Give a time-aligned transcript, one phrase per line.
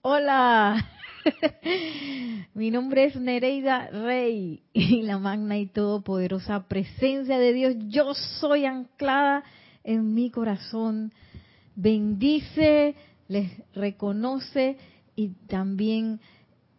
[0.00, 0.88] Hola,
[2.54, 8.64] mi nombre es Nereida Rey y la magna y todopoderosa presencia de Dios, yo soy
[8.64, 9.42] anclada
[9.82, 11.12] en mi corazón.
[11.74, 12.94] Bendice,
[13.26, 14.78] les reconoce
[15.16, 16.20] y también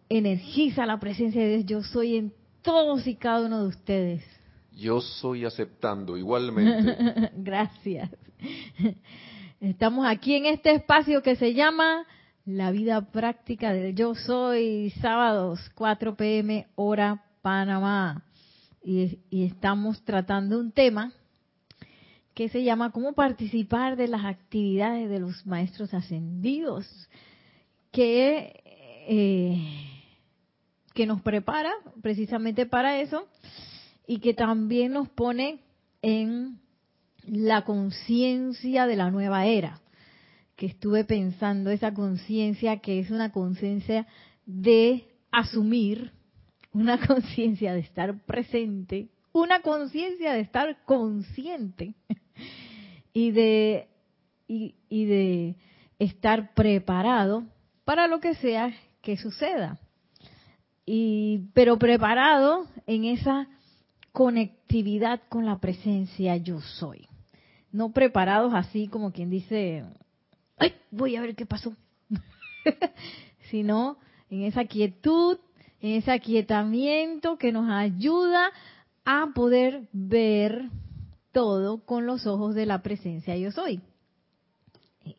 [0.07, 4.23] energiza la presencia de Dios, yo soy en todos y cada uno de ustedes.
[4.77, 7.31] Yo soy aceptando igualmente.
[7.35, 8.09] Gracias.
[9.59, 12.05] Estamos aquí en este espacio que se llama
[12.51, 18.23] La vida práctica del yo soy, sábados 4 pm hora Panamá.
[18.83, 21.13] Y, estamos tratando un tema
[22.33, 26.87] que se llama cómo participar de las actividades de los maestros ascendidos,
[27.91, 28.59] que,
[29.07, 30.01] eh,
[30.95, 31.71] que nos prepara
[32.01, 33.27] precisamente para eso
[34.07, 35.59] y que también nos pone
[36.01, 36.59] en
[37.27, 39.79] la conciencia de la nueva era,
[40.59, 44.05] que estuve pensando, esa conciencia que es una conciencia
[44.45, 46.11] de asumir,
[46.73, 51.93] una conciencia de estar presente, una conciencia de estar consciente
[53.13, 53.87] y de,
[54.49, 55.55] y, de
[55.97, 57.45] estar preparado
[57.85, 59.79] para lo que sea que suceda.
[60.85, 63.47] Y, pero preparado en esa
[64.11, 67.07] conectividad con la presencia yo soy
[67.71, 69.85] no preparados así como quien dice,
[70.59, 70.73] ¡ay!
[70.91, 71.75] Voy a ver qué pasó.
[73.49, 73.97] Sino
[74.29, 75.39] en esa quietud,
[75.81, 78.51] en ese aquietamiento que nos ayuda
[79.05, 80.69] a poder ver
[81.31, 83.81] todo con los ojos de la presencia yo soy.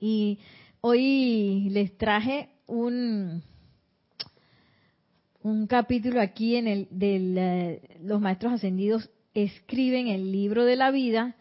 [0.01, 0.39] Y
[0.81, 3.43] hoy les traje un,
[5.43, 10.91] un capítulo aquí en el de eh, los maestros ascendidos escriben el libro de la
[10.91, 11.37] vida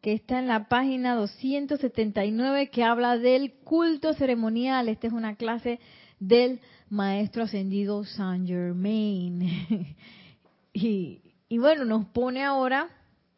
[0.00, 4.88] que está en la página 279 que habla del culto ceremonial.
[4.88, 5.78] Esta es una clase
[6.18, 9.96] del maestro ascendido Saint Germain.
[10.72, 11.20] y,
[11.58, 12.88] bueno, nos pone ahora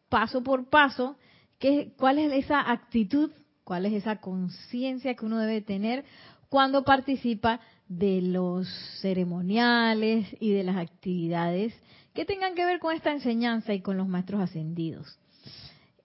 [0.09, 1.17] paso por paso
[1.59, 3.31] que, cuál es esa actitud,
[3.63, 6.05] cuál es esa conciencia que uno debe tener
[6.49, 8.67] cuando participa de los
[9.01, 11.73] ceremoniales y de las actividades
[12.13, 15.19] que tengan que ver con esta enseñanza y con los maestros ascendidos.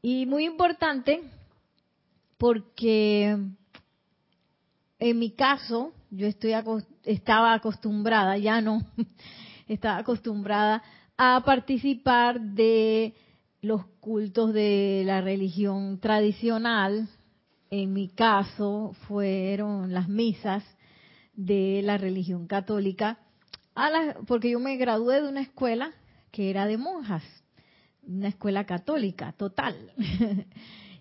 [0.01, 1.23] Y muy importante
[2.37, 3.37] porque
[5.01, 6.53] en mi caso yo estoy
[7.05, 8.81] estaba acostumbrada, ya no,
[9.69, 10.83] estaba acostumbrada
[11.17, 13.15] a participar de
[13.61, 17.09] los cultos de la religión tradicional.
[17.71, 20.65] En mi caso fueron las misas
[21.35, 23.19] de la religión católica,
[23.75, 23.91] a
[24.27, 25.93] porque yo me gradué de una escuela
[26.31, 27.23] que era de monjas
[28.09, 29.93] una escuela católica, total.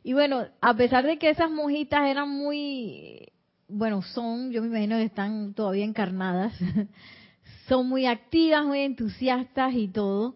[0.03, 3.31] y bueno, a pesar de que esas monjitas eran muy,
[3.67, 6.53] bueno, son, yo me imagino que están todavía encarnadas,
[7.67, 10.35] son muy activas, muy entusiastas y todo,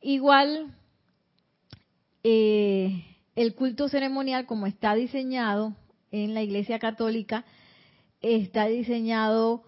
[0.00, 0.74] igual
[2.24, 3.04] eh,
[3.34, 5.76] el culto ceremonial como está diseñado
[6.10, 7.44] en la Iglesia Católica,
[8.22, 9.64] está diseñado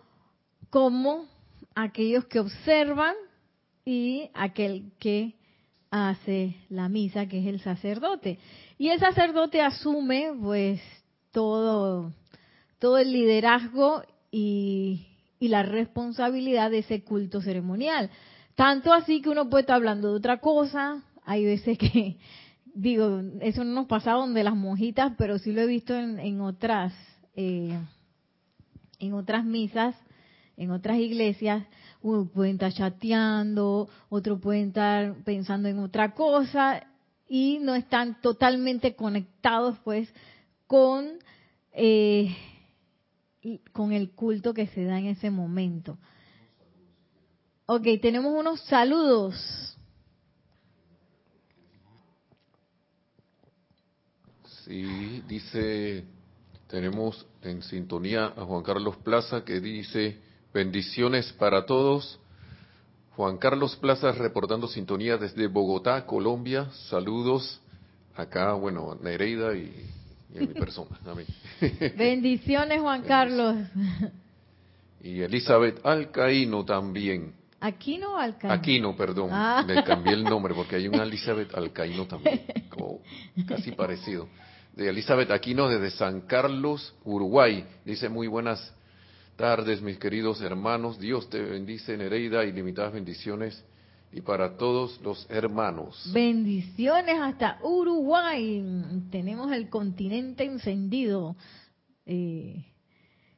[0.70, 1.26] como
[1.74, 3.14] aquellos que observan
[3.84, 5.37] y aquel que
[5.90, 8.38] hace la misa, que es el sacerdote.
[8.78, 10.80] Y el sacerdote asume pues
[11.30, 12.12] todo,
[12.78, 15.06] todo el liderazgo y,
[15.40, 18.10] y la responsabilidad de ese culto ceremonial.
[18.54, 22.16] Tanto así que uno puede estar hablando de otra cosa, hay veces que,
[22.74, 26.40] digo, eso no nos pasa donde las monjitas, pero sí lo he visto en, en
[26.40, 26.92] otras,
[27.36, 27.78] eh,
[28.98, 29.94] en otras misas,
[30.56, 31.64] en otras iglesias,
[32.02, 36.86] uno puede estar chateando, otro puede estar pensando en otra cosa
[37.28, 40.12] y no están totalmente conectados pues
[40.66, 41.18] con,
[41.72, 42.34] eh,
[43.72, 45.98] con el culto que se da en ese momento.
[47.66, 49.76] Ok, tenemos unos saludos.
[54.64, 56.04] Sí, dice,
[56.66, 60.20] tenemos en sintonía a Juan Carlos Plaza que dice,
[60.52, 62.18] Bendiciones para todos.
[63.16, 66.70] Juan Carlos Plaza reportando sintonía desde Bogotá, Colombia.
[66.88, 67.60] Saludos
[68.16, 69.72] acá, bueno, Nereida y,
[70.34, 70.98] y a mi persona.
[71.96, 73.56] Bendiciones, Juan Carlos.
[75.02, 77.34] Y Elizabeth Alcaíno también.
[77.60, 78.54] ¿Aquino o Alcaíno?
[78.54, 79.30] Aquino, perdón.
[79.32, 79.64] Ah.
[79.66, 82.42] Le cambié el nombre porque hay una Elizabeth Alcaíno también,
[83.46, 84.28] casi parecido.
[84.74, 87.66] De Elizabeth Aquino desde San Carlos, Uruguay.
[87.84, 88.72] Dice muy buenas
[89.38, 90.98] tardes, mis queridos hermanos.
[90.98, 93.64] Dios te bendice, Nereida, ilimitadas bendiciones
[94.12, 96.10] y para todos los hermanos.
[96.12, 98.62] Bendiciones hasta Uruguay.
[99.12, 101.36] Tenemos el continente encendido.
[102.04, 102.66] Eh,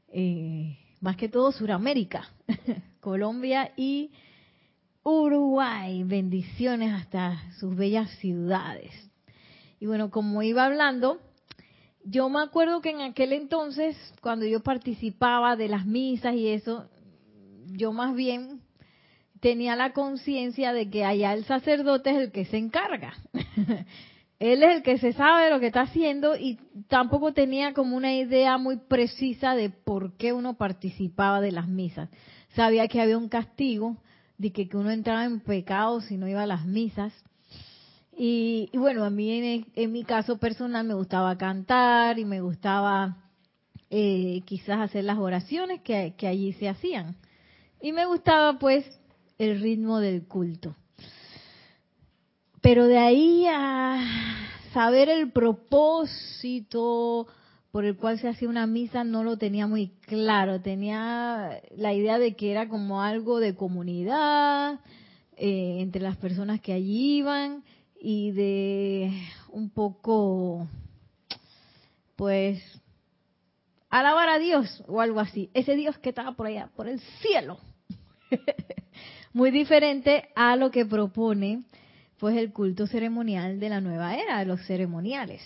[0.08, 2.31] eh, más que todo Suramérica,
[3.00, 4.11] Colombia y
[5.02, 6.02] Uruguay.
[6.05, 8.91] Bendiciones hasta sus bellas ciudades.
[9.79, 11.20] Y bueno, como iba hablando,
[12.05, 16.88] yo me acuerdo que en aquel entonces, cuando yo participaba de las misas y eso,
[17.67, 18.61] yo más bien
[19.41, 23.14] tenía la conciencia de que allá el sacerdote es el que se encarga.
[24.38, 26.58] Él es el que se sabe lo que está haciendo y
[26.88, 32.08] tampoco tenía como una idea muy precisa de por qué uno participaba de las misas.
[32.55, 33.99] Sabía que había un castigo,
[34.38, 37.12] de que, uno entraba en pecado si no iba a las misas.
[38.23, 43.17] Y, bueno, a mí en, mi caso personal me gustaba cantar y me gustaba
[43.89, 47.17] eh, quizás hacer las oraciones que, que allí se hacían.
[47.81, 48.85] Y me gustaba pues
[49.39, 50.77] el ritmo del culto.
[52.61, 54.05] Pero de ahí a
[54.75, 57.27] saber el propósito
[57.73, 60.61] por el cual se hacía una misa no lo tenía muy claro.
[60.61, 64.79] Tenía la idea de que era como algo de comunidad
[65.39, 67.65] eh, entre las personas que allí iban
[68.00, 69.12] y de
[69.50, 70.67] un poco,
[72.17, 72.62] pues,
[73.91, 75.50] alabar a Dios o algo así.
[75.55, 77.58] Ese Dios que estaba por allá, por el cielo.
[79.32, 81.62] muy diferente a lo que propone
[82.19, 85.41] pues el culto ceremonial de la nueva era, de los ceremoniales.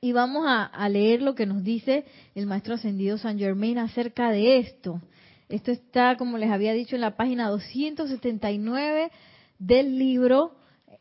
[0.00, 2.04] Y vamos a, leer lo que nos dice
[2.34, 5.00] el maestro ascendido San Germain acerca de esto.
[5.48, 9.10] Esto está, como les había dicho, en la página 279
[9.58, 10.56] del libro,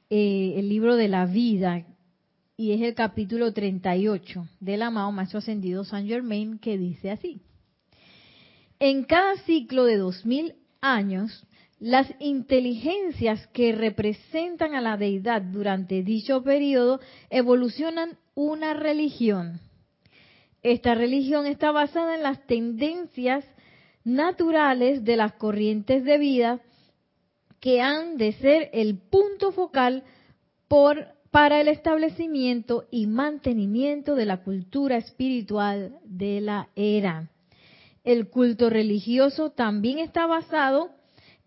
[0.10, 1.86] eh, el libro de la vida,
[2.58, 7.42] y es el capítulo 38 del amado maestro ascendido San Germain, que dice así.
[8.80, 11.46] En cada ciclo de 2000 años,
[11.80, 19.62] las inteligencias que representan a la deidad durante dicho periodo evolucionan una religión.
[20.62, 23.46] Esta religión está basada en las tendencias
[24.04, 26.60] naturales de las corrientes de vida
[27.60, 30.04] que han de ser el punto focal
[30.68, 37.30] por, para el establecimiento y mantenimiento de la cultura espiritual de la era.
[38.04, 40.90] El culto religioso también está basado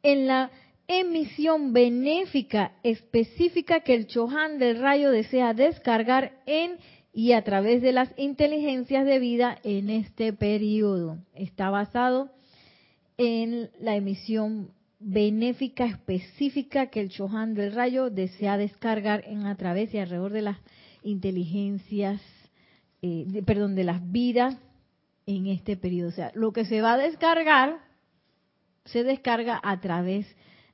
[0.02, 0.50] en la
[0.86, 6.76] emisión benéfica específica que el Chohan del rayo desea descargar en
[7.14, 11.18] y a través de las inteligencias de vida en este periodo.
[11.34, 12.30] Está basado
[13.18, 14.70] en la emisión
[15.02, 20.43] benéfica específica que el Chohan del rayo desea descargar en a través y alrededor de
[20.43, 20.58] las
[21.02, 22.20] inteligencias,
[23.02, 24.56] eh, perdón, de las vidas
[25.26, 26.08] en este periodo.
[26.08, 27.78] O sea, lo que se va a descargar
[28.84, 30.26] se descarga a través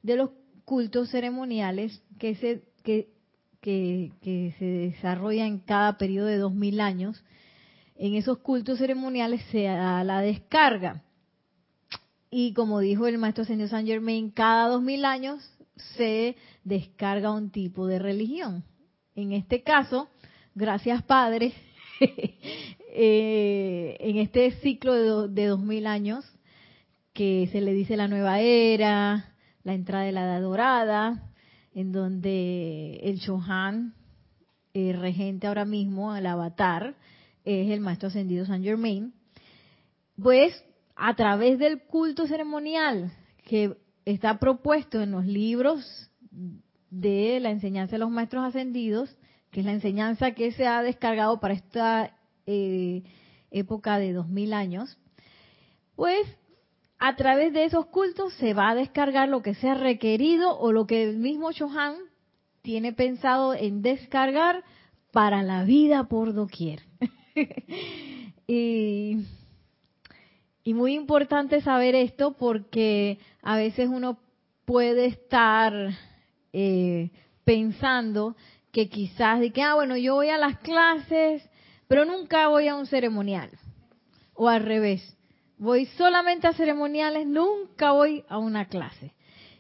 [0.03, 0.31] de los
[0.65, 3.09] cultos ceremoniales que se, que,
[3.61, 7.25] que, se desarrollan en cada periodo de dos mil años.
[7.97, 11.03] En esos cultos ceremoniales se da la descarga.
[12.31, 15.43] Y como dijo el maestro señor Saint Germain, cada dos mil años
[15.97, 18.65] se descarga un tipo de religión.
[19.15, 20.09] En este caso,
[20.55, 21.53] gracias Padre,
[22.01, 26.25] eh, en este ciclo de, de dos mil años
[27.15, 29.35] que se le dice la nueva era,
[29.65, 31.33] la entrada de la edad dorada,
[31.75, 33.95] en donde el Chohan,
[34.73, 36.95] el regente ahora mismo, el avatar,
[37.45, 39.15] es el maestro ascendido San Germain,
[40.23, 40.53] pues
[40.99, 43.13] a través del culto ceremonial
[43.45, 46.11] que está propuesto en los libros
[46.91, 49.17] de la enseñanza de los maestros ascendidos,
[49.51, 53.05] que es la enseñanza que se ha descargado para esta eh,
[53.53, 54.99] época de dos mil años,
[55.95, 56.27] pues
[56.99, 60.87] a través de esos cultos se va a descargar lo que sea requerido o lo
[60.87, 61.95] que el mismo Chohan
[62.63, 64.65] tiene pensado en descargar
[65.13, 66.81] para la vida por doquier.
[68.49, 69.19] y,
[70.67, 74.19] muy importante saber esto porque a veces uno
[74.65, 75.73] puede estar
[76.53, 77.11] eh,
[77.45, 78.37] pensando
[78.73, 81.43] que quizás de que, ah, bueno, yo voy a las clases,
[81.87, 83.51] pero nunca voy a un ceremonial.
[84.35, 85.17] O al revés
[85.59, 89.13] voy solamente a ceremoniales, nunca voy a una clase.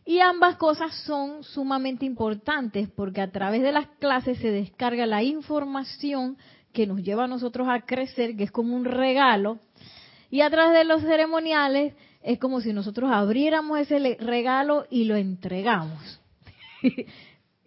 [0.04, 5.22] Y ambas cosas son sumamente importantes porque a través de las clases se descarga la
[5.22, 6.38] información
[6.72, 9.58] que nos lleva a nosotros a crecer, que es como un regalo.
[10.30, 15.16] Y a través de los ceremoniales es como si nosotros abriéramos ese regalo y lo
[15.16, 16.20] entregamos.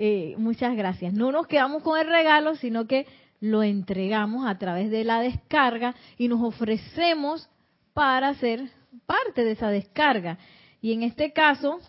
[0.04, 1.14] Eh, muchas gracias.
[1.14, 3.06] No nos quedamos con el regalo, sino que
[3.40, 7.48] lo entregamos a través de la descarga y nos ofrecemos
[7.94, 8.72] para ser
[9.06, 10.40] parte de esa descarga.
[10.82, 11.80] Y en este caso,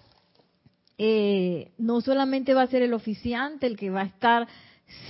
[0.99, 4.47] eh, no solamente va a ser el oficiante el que va a estar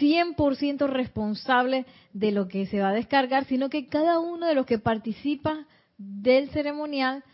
[0.01, 4.67] 100% responsable de lo que se va a descargar, sino que cada uno de los
[4.67, 5.67] que participa
[5.99, 7.25] del ceremonial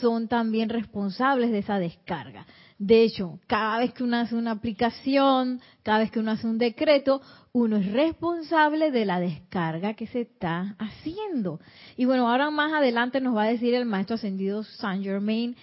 [0.00, 2.46] son también responsables de esa descarga.
[2.78, 6.58] De hecho, cada vez que uno hace una aplicación, cada vez que uno hace un
[6.58, 11.60] decreto, uno es responsable de la descarga que se está haciendo.
[11.96, 15.56] Y bueno, ahora más adelante nos va a decir el maestro ascendido Saint Germain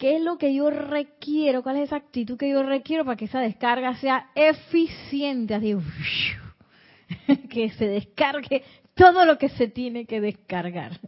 [0.00, 3.26] qué es lo que yo requiero, cuál es esa actitud que yo requiero para que
[3.26, 5.60] esa descarga sea eficiente,
[7.50, 8.64] que se descargue
[8.94, 10.98] todo lo que se tiene que descargar.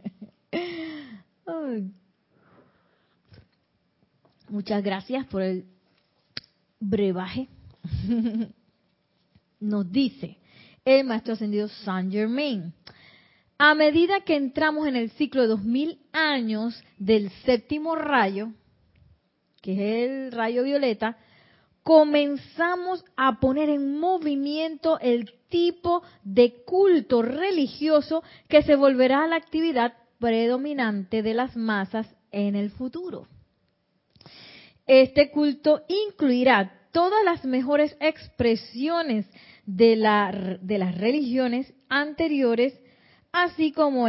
[4.47, 5.65] Muchas gracias por el
[6.79, 7.47] brebaje.
[9.59, 10.37] Nos dice
[10.85, 12.71] el maestro ascendido Saint Germain.
[13.57, 18.51] A medida que entramos en el ciclo de dos mil años del séptimo rayo,
[19.63, 21.17] que es el rayo violeta,
[21.83, 29.37] comenzamos a poner en movimiento el tipo de culto religioso que se volverá a la
[29.37, 33.27] actividad predominante de las masas en el futuro.
[34.85, 39.25] Este culto incluirá todas las mejores expresiones
[39.65, 42.77] de, la, de las religiones anteriores,
[43.31, 44.07] así como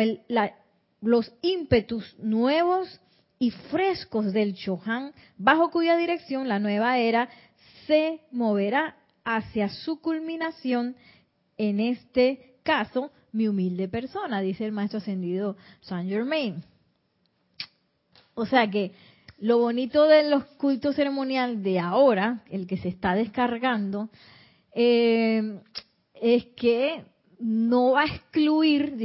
[1.00, 3.00] los ímpetus nuevos
[3.44, 7.28] y frescos del Chohan, bajo cuya dirección la nueva era
[7.86, 10.96] se moverá hacia su culminación,
[11.58, 16.64] en este caso, mi humilde persona, dice el maestro ascendido Saint Germain.
[18.32, 18.92] O sea que
[19.38, 24.08] lo bonito de los cultos ceremoniales de ahora, el que se está descargando,
[24.74, 25.60] eh,
[26.14, 27.04] es que
[27.38, 28.96] no va a excluir,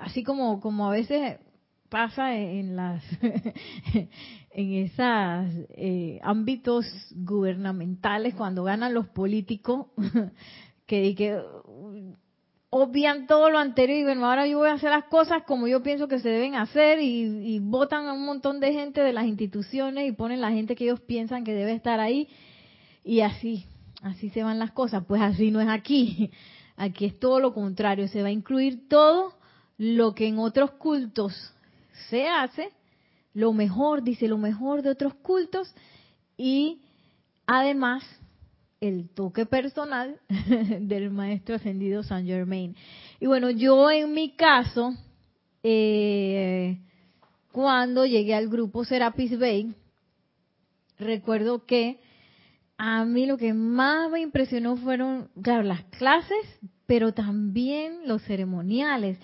[0.00, 1.38] así como, como a veces
[1.88, 3.02] pasa en las
[4.50, 9.86] en esos eh, ámbitos gubernamentales cuando ganan los políticos
[10.86, 11.40] que, que
[12.76, 15.84] obvian todo lo anterior y bueno, ahora yo voy a hacer las cosas como yo
[15.84, 20.08] pienso que se deben hacer y, votan a un montón de gente de las instituciones
[20.08, 22.28] y ponen la gente que ellos piensan que debe estar ahí
[23.04, 23.66] y así,
[24.02, 25.04] así se van las cosas.
[25.06, 26.32] Pues así no es aquí.
[26.76, 29.34] Aquí es todo lo contrario, se va a incluir todo
[29.78, 31.53] lo que en otros cultos
[32.10, 32.70] se hace,
[33.32, 35.74] lo mejor, dice lo mejor de otros cultos
[36.36, 36.82] y
[37.46, 38.04] además
[38.80, 40.20] el toque personal
[40.80, 42.76] del maestro ascendido San Germain.
[43.20, 44.94] Y bueno, yo en mi caso,
[45.62, 46.78] eh,
[47.52, 49.74] cuando llegué al grupo Serapis Bay,
[50.98, 52.00] recuerdo que
[52.76, 59.18] a mí lo que más me impresionó fueron, claro, las clases, pero también los ceremoniales.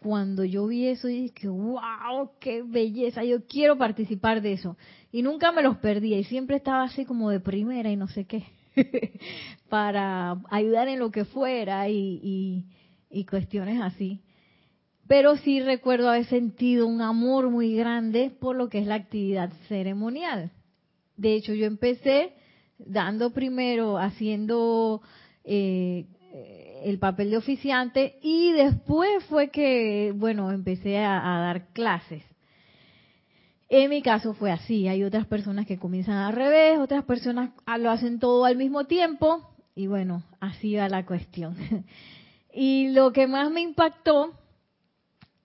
[0.00, 4.76] Cuando yo vi eso, dije, wow, qué belleza, yo quiero participar de eso.
[5.12, 8.24] Y nunca me los perdía y siempre estaba así como de primera y no sé
[8.24, 8.44] qué.
[9.68, 12.66] para ayudar en lo que fuera y,
[13.30, 14.20] cuestiones así.
[15.06, 19.52] Pero sí recuerdo haber sentido un amor muy grande por lo que es la actividad
[19.68, 20.50] ceremonial.
[21.16, 22.32] De hecho, yo empecé
[22.78, 25.02] dando primero, haciendo
[25.44, 26.06] eh,
[26.84, 32.22] el papel de oficiante y después fue que, bueno, empecé a dar clases.
[33.68, 34.86] En mi caso fue así.
[34.86, 39.50] Hay otras personas que comienzan al revés, otras personas lo hacen todo al mismo tiempo.
[39.74, 41.56] Y bueno, así va la cuestión.
[42.54, 44.32] y lo que más me impactó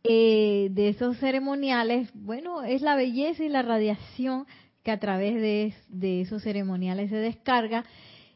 [0.04, 4.46] eh, de esos ceremoniales, bueno, es la belleza y la radiación
[4.84, 7.86] que a través de, de esos ceremoniales se descarga.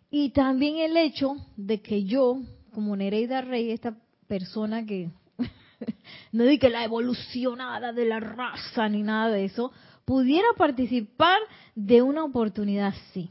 [0.09, 2.39] Y también el hecho de que yo,
[2.73, 3.95] como Nereida Rey, esta
[4.27, 5.09] persona que
[6.31, 9.71] no di la evolucionada de la raza ni nada de eso,
[10.05, 11.39] pudiera participar
[11.75, 13.29] de una oportunidad así.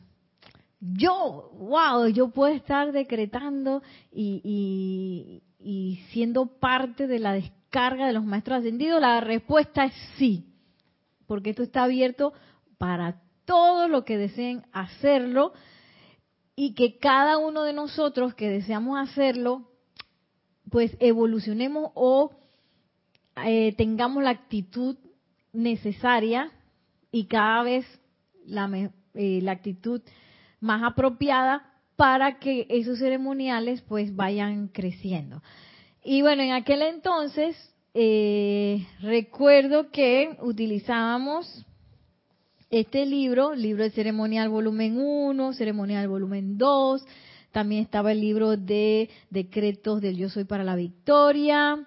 [0.80, 8.24] Yo, wow, yo puedo estar decretando y, y siendo parte de la descarga de los
[8.24, 9.00] maestros ascendidos.
[9.00, 10.46] La respuesta es sí,
[11.26, 12.32] porque esto está abierto
[12.78, 15.52] para todos los que deseen hacerlo
[16.54, 19.68] y que cada uno de nosotros que deseamos hacerlo,
[20.70, 22.32] pues evolucionemos o
[23.44, 24.96] eh, tengamos la actitud
[25.52, 26.50] necesaria
[27.10, 27.86] y cada vez
[28.46, 28.70] la,
[29.14, 30.02] eh, la actitud
[30.60, 35.42] más apropiada para que esos ceremoniales pues vayan creciendo.
[36.04, 37.56] Y bueno, en aquel entonces
[37.94, 41.64] eh, recuerdo que utilizábamos
[42.72, 47.04] este libro, libro de ceremonial volumen 1, ceremonial volumen 2,
[47.52, 51.86] también estaba el libro de decretos del yo soy para la victoria,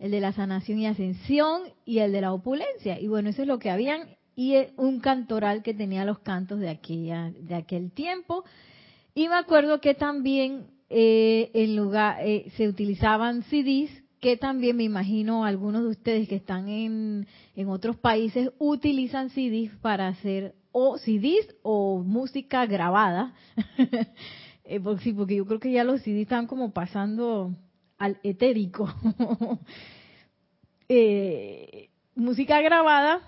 [0.00, 2.98] el de la sanación y ascensión y el de la opulencia.
[2.98, 6.68] Y bueno, eso es lo que habían y un cantoral que tenía los cantos de
[6.68, 8.44] aquella de aquel tiempo.
[9.14, 14.84] Y me acuerdo que también eh, en lugar eh, se utilizaban CDs que también me
[14.84, 20.96] imagino algunos de ustedes que están en, en otros países utilizan CDs para hacer o
[20.96, 23.34] CDs o música grabada.
[24.66, 27.54] Eh, porque yo creo que ya los CDs están como pasando
[27.98, 28.90] al etérico.
[30.88, 33.20] eh, música grabada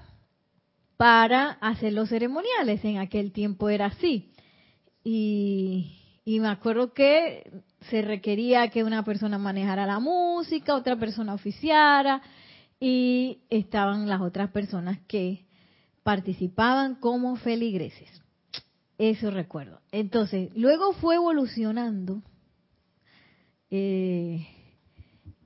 [0.97, 2.83] para hacer los ceremoniales.
[2.87, 4.33] En aquel tiempo era así.
[5.05, 5.96] Y,
[6.29, 12.21] y me acuerdo que se requería que una persona manejara la música, otra persona oficiara
[12.81, 15.47] y estaban las otras personas que
[16.03, 18.11] participaban como feligreses.
[18.99, 19.81] Eso recuerdo.
[19.93, 22.25] Entonces, luego fue evolucionando
[23.71, 24.49] eh,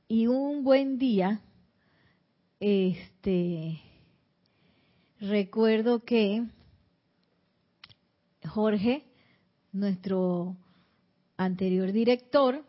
[0.09, 1.43] y un buen día,
[2.59, 3.83] este,
[5.21, 6.43] recuerdo que
[8.49, 9.05] Jorge,
[9.73, 10.57] nuestro
[11.41, 12.63] anterior director,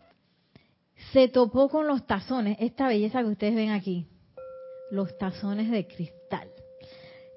[1.12, 4.08] se topó con los tazones, esta belleza que ustedes ven aquí,
[4.92, 6.50] los tazones de cristal.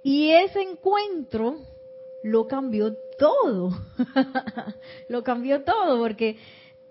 [0.05, 1.57] Y ese encuentro
[2.23, 3.71] lo cambió todo,
[5.09, 6.37] lo cambió todo, porque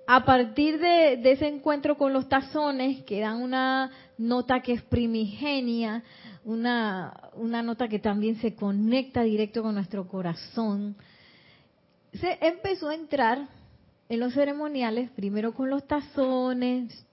[0.08, 6.04] a partir de, ese encuentro con los tazones, que dan una nota que es primigenia,
[6.44, 10.98] una, una nota que también se conecta directo con nuestro corazón,
[12.14, 13.48] se empezó a entrar
[14.14, 17.06] en los ceremoniales, primero con los tazones,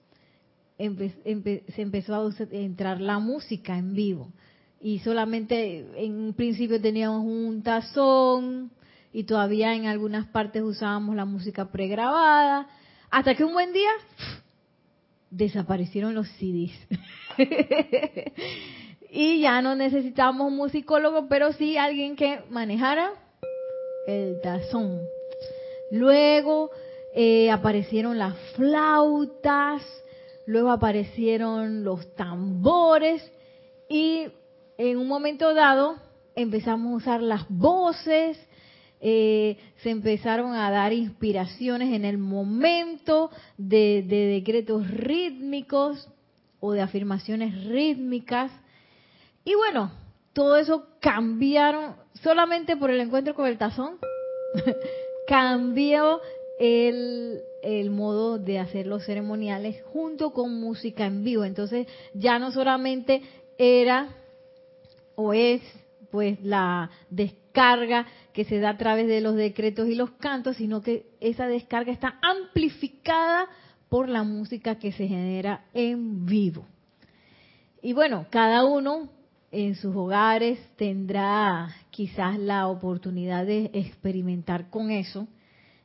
[0.77, 4.33] se empezó a entrar la música en vivo.
[4.81, 8.71] Y solamente en un principio teníamos un tazón
[9.13, 12.69] y todavía en algunas partes usábamos la música pregrabada,
[13.11, 13.91] hasta que un buen día
[15.31, 16.73] desaparecieron los CDs.
[19.11, 23.11] y ya no necesitábamos un musicólogo, pero sí alguien que manejara
[24.07, 25.09] el tazón.
[25.91, 26.71] Luego
[27.15, 29.83] eh, aparecieron las flautas,
[30.47, 33.23] luego aparecieron los tambores
[33.89, 34.29] y
[34.79, 35.97] en un momento dado
[36.35, 38.39] empezamos a usar las voces,
[39.01, 46.09] eh, se empezaron a dar inspiraciones en el momento de, de decretos rítmicos
[46.61, 48.53] o de afirmaciones rítmicas.
[49.45, 49.91] Y bueno,
[50.33, 53.99] todo eso cambiaron solamente por el encuentro con el tazón.
[55.27, 56.21] cambió
[56.61, 61.45] el, modo de hacer los ceremoniales junto con música en vivo.
[61.45, 63.23] Entonces ya no solamente
[63.59, 64.15] era
[65.15, 65.63] o es
[66.11, 70.83] pues la descarga que se da a través de los decretos y los cantos, sino
[70.83, 73.49] que esa descarga está amplificada
[73.89, 76.67] por la música que se genera en vivo.
[77.83, 79.09] Y bueno, cada uno
[79.51, 85.27] en sus hogares tendrá quizás la oportunidad de experimentar con eso.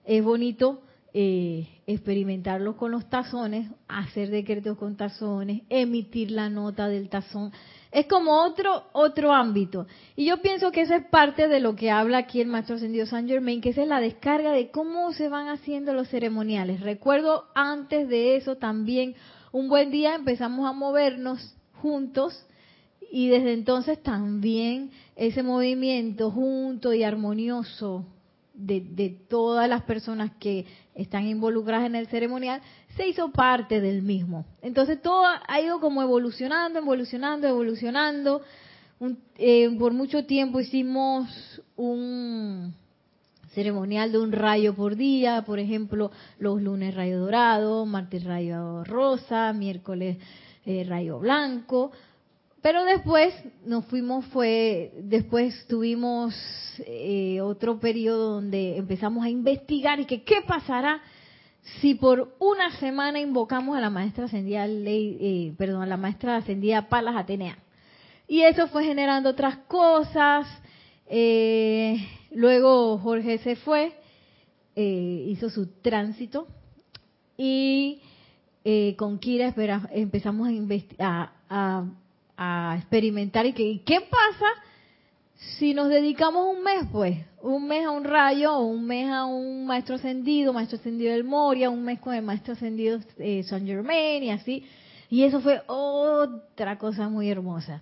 [0.05, 0.81] Es bonito
[1.17, 7.53] eh, experimentarlo con los tazones, hacer decretos con tazones, emitir la nota del tazón.
[7.89, 9.87] Es como otro otro ámbito.
[10.17, 13.05] Y yo pienso que eso es parte de lo que habla aquí el Maestro Ascendido
[13.05, 16.81] San Germain, que esa es la descarga de cómo se van haciendo los ceremoniales.
[16.81, 19.15] Recuerdo antes de eso también,
[19.53, 22.45] un buen día empezamos a movernos juntos
[23.09, 28.05] y desde entonces también ese movimiento junto y armonioso
[28.55, 32.61] de, todas las personas que están involucradas en el ceremonial
[32.95, 34.45] se hizo parte del mismo.
[34.61, 38.41] Entonces todo ha ido como evolucionando, evolucionando, evolucionando.
[39.37, 42.73] Eh, por mucho tiempo hicimos un
[43.53, 49.53] ceremonial de un rayo por día, por ejemplo, los lunes rayo dorado, martes rayo rosa,
[49.53, 50.17] miércoles
[50.65, 51.91] eh, rayo blanco.
[52.65, 53.31] Pero después
[53.63, 56.33] nos fuimos, fue, después tuvimos
[56.79, 60.99] eh, otro periodo donde empezamos a investigar y que qué pasará
[61.79, 66.89] si por una semana invocamos a la maestra ascendida, eh, perdón, a la maestra ascendida
[66.89, 67.59] Palas Atenea.
[68.27, 70.47] Y eso fue generando otras cosas.
[71.05, 71.97] Eh,
[72.31, 73.93] luego Jorge se fue,
[74.75, 76.47] hizo su tránsito
[77.37, 78.01] y
[78.97, 79.53] con Kira
[79.91, 81.85] empezamos a, investigar a
[82.75, 84.45] experimentar y que qué pasa
[85.57, 89.65] si nos dedicamos un mes, pues, un mes a un rayo, un mes a un
[89.65, 94.23] maestro ascendido, maestro ascendido del Moria, un mes con el maestro ascendido eh, San Germain
[94.23, 94.65] y así.
[95.09, 97.81] Y eso fue otra cosa muy hermosa.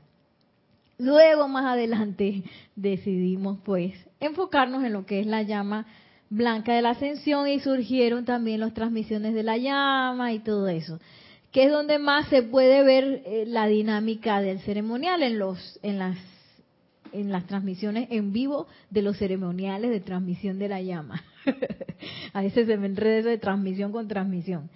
[0.98, 2.44] Luego, más adelante,
[2.76, 5.86] decidimos, pues, enfocarnos en lo que es la llama
[6.30, 11.00] blanca de la ascensión y surgieron también las transmisiones de la llama y todo eso
[11.54, 16.00] que es donde más se puede ver eh, la dinámica del ceremonial en los en
[16.00, 16.18] las
[17.14, 21.24] en las transmisiones en vivo de los ceremoniales de transmisión de la llama.
[22.34, 24.70] a veces se me enreda eso de transmisión con transmisión.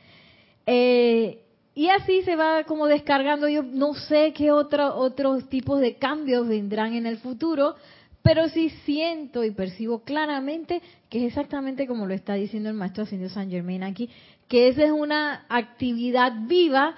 [0.68, 1.42] Eh,
[1.74, 3.50] y así se va como descargando.
[3.50, 7.76] Yo no sé qué otro, otros tipos de cambios vendrán en el futuro,
[8.22, 13.04] pero sí siento y percibo claramente que es exactamente como lo está diciendo el maestro
[13.04, 14.10] Ascendido San Germain aquí,
[14.47, 16.95] que esa es una actividad viva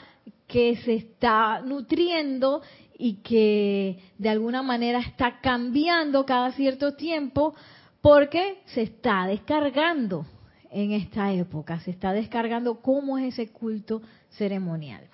[0.48, 2.62] que se está nutriendo
[2.98, 7.56] y que de alguna manera está cambiando cada cierto tiempo
[8.02, 10.26] porque se está descargando
[10.72, 15.08] en esta época, se está descargando cómo es ese culto ceremonial.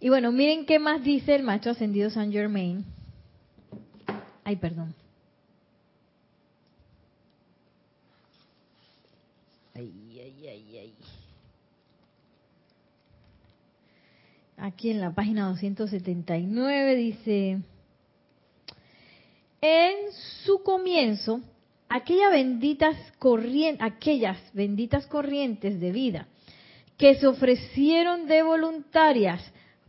[0.00, 2.84] Y bueno, miren qué más dice el maestro ascendido San Germain.
[4.44, 4.94] Ay, perdón.
[9.74, 10.94] Ay, ay, ay, ay.
[14.64, 17.58] Aquí en la página 279 dice,
[19.60, 19.96] en
[20.44, 21.40] su comienzo,
[21.88, 26.28] aquellas benditas, corrientes, aquellas benditas corrientes de vida
[26.96, 29.42] que se ofrecieron de voluntarias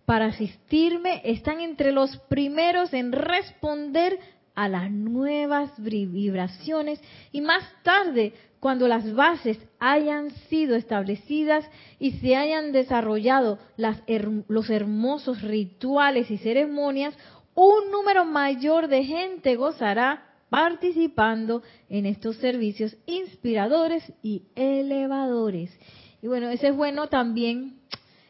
[0.05, 4.17] para asistirme están entre los primeros en responder
[4.55, 6.99] a las nuevas vibraciones
[7.31, 8.33] y más tarde,
[8.63, 14.01] cuando las bases hayan sido establecidas y se hayan desarrollado las,
[14.47, 17.13] los hermosos rituales y ceremonias,
[17.55, 25.77] un número mayor de gente gozará participando en estos servicios inspiradores y elevadores.
[26.21, 27.81] Y bueno, ese es bueno también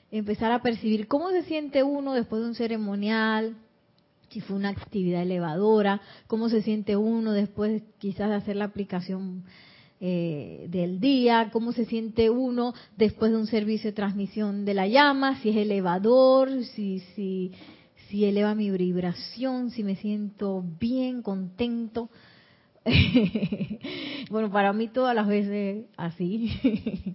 [0.10, 3.56] empezar a percibir cómo se siente uno después de un ceremonial,
[4.30, 9.43] si fue una actividad elevadora, cómo se siente uno después quizás de hacer la aplicación
[9.99, 14.88] eh, del día, cómo se siente uno después de un servicio de transmisión de la
[14.88, 17.51] llama, si es elevador, si, si,
[18.10, 22.10] si eleva mi vibración, si me siento bien, contento.
[24.29, 26.51] bueno, para mí todas las veces así.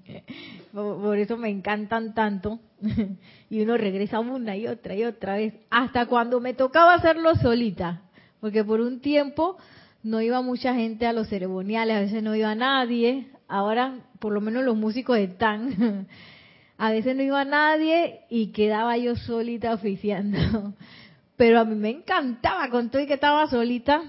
[0.72, 2.60] por, eso me encantan tanto.
[3.50, 5.54] y uno regresa una y otra y otra vez.
[5.70, 8.02] Hasta cuando me tocaba hacerlo solita.
[8.40, 9.56] Porque por un tiempo
[10.02, 13.28] no iba mucha gente a los ceremoniales, a veces no iba nadie.
[13.48, 16.06] Ahora, por lo menos los músicos están.
[16.78, 20.74] a veces no iba nadie y quedaba yo solita oficiando.
[21.36, 24.02] Pero a mí me encantaba con todo y que estaba solita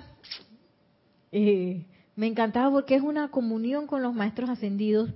[1.31, 5.09] eh, me encantaba porque es una comunión con los maestros ascendidos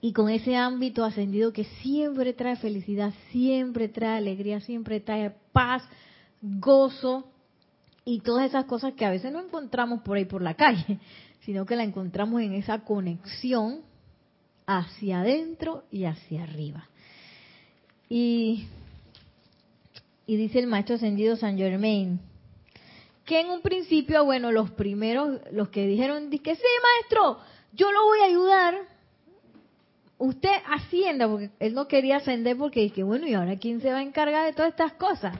[0.00, 5.82] y con ese ámbito ascendido que siempre trae felicidad, siempre trae alegría, siempre trae paz,
[6.40, 7.26] gozo
[8.08, 10.98] y todas esas cosas que a veces no encontramos por ahí por la calle,
[11.40, 13.82] sino que la encontramos en esa conexión
[14.66, 16.88] hacia adentro y hacia arriba.
[18.08, 18.66] Y,
[20.26, 22.18] y dice el maestro ascendido San Germain,
[23.26, 26.62] que en un principio, bueno, los primeros, los que dijeron, que sí,
[27.02, 27.40] maestro,
[27.74, 28.74] yo lo voy a ayudar,
[30.16, 33.98] usted ascienda, porque él no quería ascender porque dije, bueno, ¿y ahora quién se va
[33.98, 35.36] a encargar de todas estas cosas?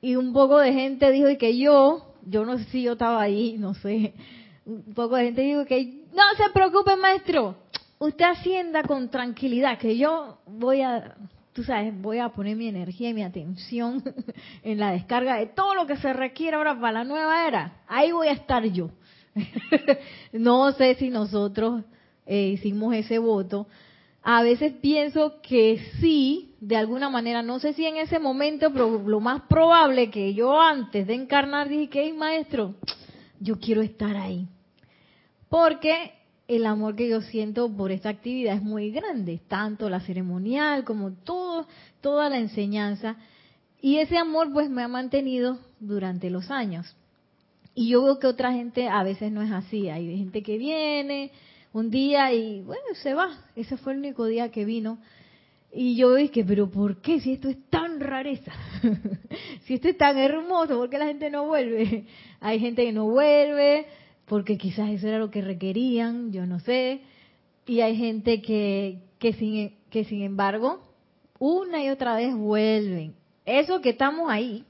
[0.00, 3.20] Y un poco de gente dijo y que yo, yo no sé si yo estaba
[3.20, 4.14] ahí, no sé,
[4.64, 7.56] un poco de gente dijo que no se preocupe, maestro,
[7.98, 11.16] usted ascienda con tranquilidad, que yo voy a
[11.58, 14.00] tú sabes, voy a poner mi energía y mi atención
[14.62, 17.82] en la descarga de todo lo que se requiere ahora para la nueva era.
[17.88, 18.90] Ahí voy a estar yo.
[20.32, 21.82] no sé si nosotros
[22.26, 23.66] eh, hicimos ese voto.
[24.22, 29.02] A veces pienso que sí, de alguna manera, no sé si en ese momento, pero
[29.06, 32.74] lo más probable que yo antes de encarnar dije que, maestro,
[33.40, 34.48] yo quiero estar ahí.
[35.48, 36.12] Porque
[36.48, 41.12] el amor que yo siento por esta actividad es muy grande, tanto la ceremonial como
[41.12, 41.66] todo,
[42.00, 43.16] toda la enseñanza.
[43.80, 46.96] Y ese amor pues me ha mantenido durante los años.
[47.74, 49.88] Y yo veo que otra gente a veces no es así.
[49.88, 51.30] Hay gente que viene
[51.72, 53.30] un día y bueno, se va.
[53.56, 54.98] Ese fue el único día que vino.
[55.72, 57.20] Y yo dije, pero ¿por qué?
[57.20, 58.52] Si esto es tan rareza,
[59.64, 62.06] si esto es tan hermoso, ¿por qué la gente no vuelve?
[62.40, 63.86] Hay gente que no vuelve,
[64.24, 67.02] porque quizás eso era lo que requerían, yo no sé.
[67.66, 70.80] Y hay gente que, que, sin, que sin embargo,
[71.38, 73.14] una y otra vez vuelven.
[73.44, 74.64] Eso que estamos ahí,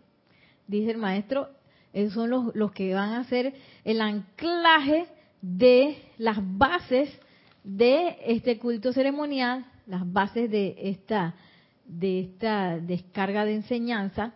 [0.66, 1.48] dice el maestro,
[1.92, 5.06] esos son los, los que van a hacer el anclaje
[5.40, 7.10] de las bases
[7.64, 11.34] de este culto ceremonial, las bases de esta,
[11.84, 14.34] de esta descarga de enseñanza,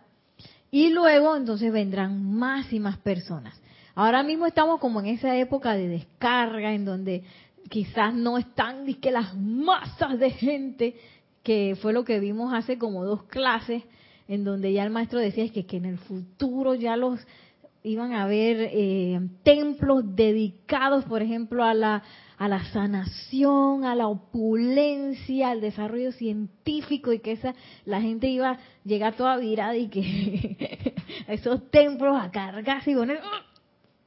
[0.71, 3.59] y luego entonces vendrán más y más personas.
[3.95, 7.23] Ahora mismo estamos como en esa época de descarga en donde
[7.69, 10.95] quizás no están que las masas de gente,
[11.43, 13.83] que fue lo que vimos hace como dos clases,
[14.27, 17.19] en donde ya el maestro decía es que, que en el futuro ya los
[17.83, 22.01] iban a haber eh, templos dedicados, por ejemplo, a la,
[22.37, 27.53] a la sanación, a la opulencia, al desarrollo científico y que esa
[27.85, 30.95] la gente iba a llegar toda virada y que
[31.27, 33.45] esos templos a cargarse y poner ¡ah!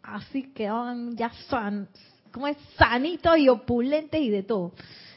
[0.03, 1.89] así quedaban ya san,
[2.33, 4.73] como es sanitos y opulentes y de todo,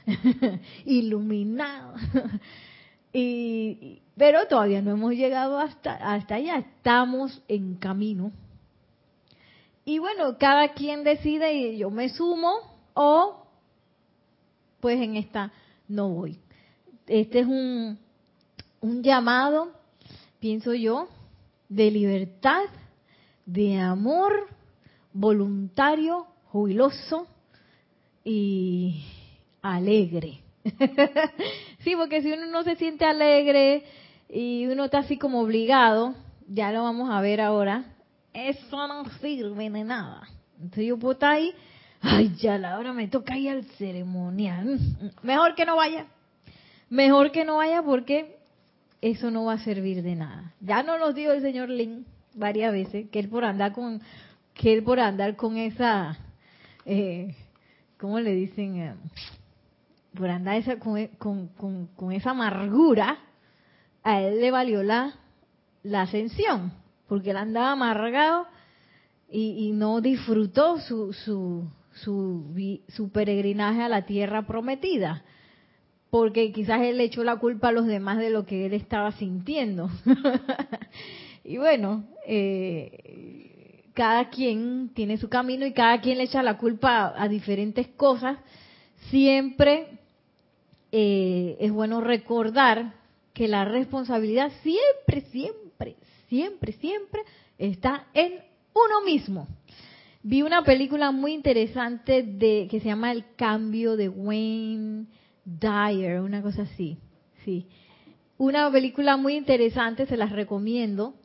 [0.86, 2.02] iluminados.
[3.14, 8.34] y, pero todavía no hemos llegado hasta, hasta allá, estamos en camino.
[9.90, 12.60] Y bueno, cada quien decide y yo me sumo
[12.94, 13.44] o
[14.80, 15.52] pues en esta
[15.88, 16.38] no voy.
[17.08, 17.98] Este es un,
[18.82, 19.72] un llamado,
[20.40, 21.08] pienso yo,
[21.70, 22.66] de libertad,
[23.48, 24.50] de amor
[25.12, 27.26] voluntario, jubiloso
[28.24, 29.04] y
[29.64, 30.42] alegre.
[31.80, 33.86] sí, porque si uno no se siente alegre
[34.30, 36.14] y uno está así como obligado,
[36.48, 37.96] ya lo vamos a ver ahora,
[38.34, 40.28] eso no sirve de nada.
[40.56, 41.54] Entonces yo puedo estar ahí,
[42.02, 44.80] ay, ya la hora me toca ir al ceremonial.
[45.24, 46.06] Mejor que no vaya.
[46.90, 48.38] Mejor que no vaya porque
[49.02, 50.54] eso no va a servir de nada.
[50.60, 54.02] Ya nos lo dijo el señor Lin varias veces, que él por andar con,
[54.54, 56.18] que él por andar con esa,
[56.86, 57.36] eh,
[57.98, 58.76] ¿cómo le dicen?
[58.78, 58.96] Eh,
[60.16, 61.08] por andar esa, con,
[61.96, 63.20] con, esa amargura,
[64.04, 65.14] a él le valió la,
[65.84, 66.74] la ascensión,
[67.10, 68.46] porque él andaba amargado
[69.30, 72.56] y, no disfrutó su, su, su,
[72.88, 75.24] su peregrinaje a la tierra prometida
[76.10, 79.90] porque quizás él echó la culpa a los demás de lo que él estaba sintiendo.
[81.44, 87.14] y bueno, eh, cada quien tiene su camino y cada quien le echa la culpa
[87.16, 88.38] a, diferentes cosas.
[89.10, 90.00] Siempre
[90.92, 92.94] eh, es bueno recordar
[93.34, 95.69] que la responsabilidad siempre, siempre,
[96.30, 97.22] siempre, siempre
[97.58, 98.34] está en
[98.74, 99.48] uno mismo.
[100.22, 105.06] Vi una película muy interesante de que se llama El cambio de Wayne
[105.44, 106.98] Dyer, una cosa así.
[107.44, 107.68] Sí.
[108.38, 111.16] Una película muy interesante, se las recomiendo,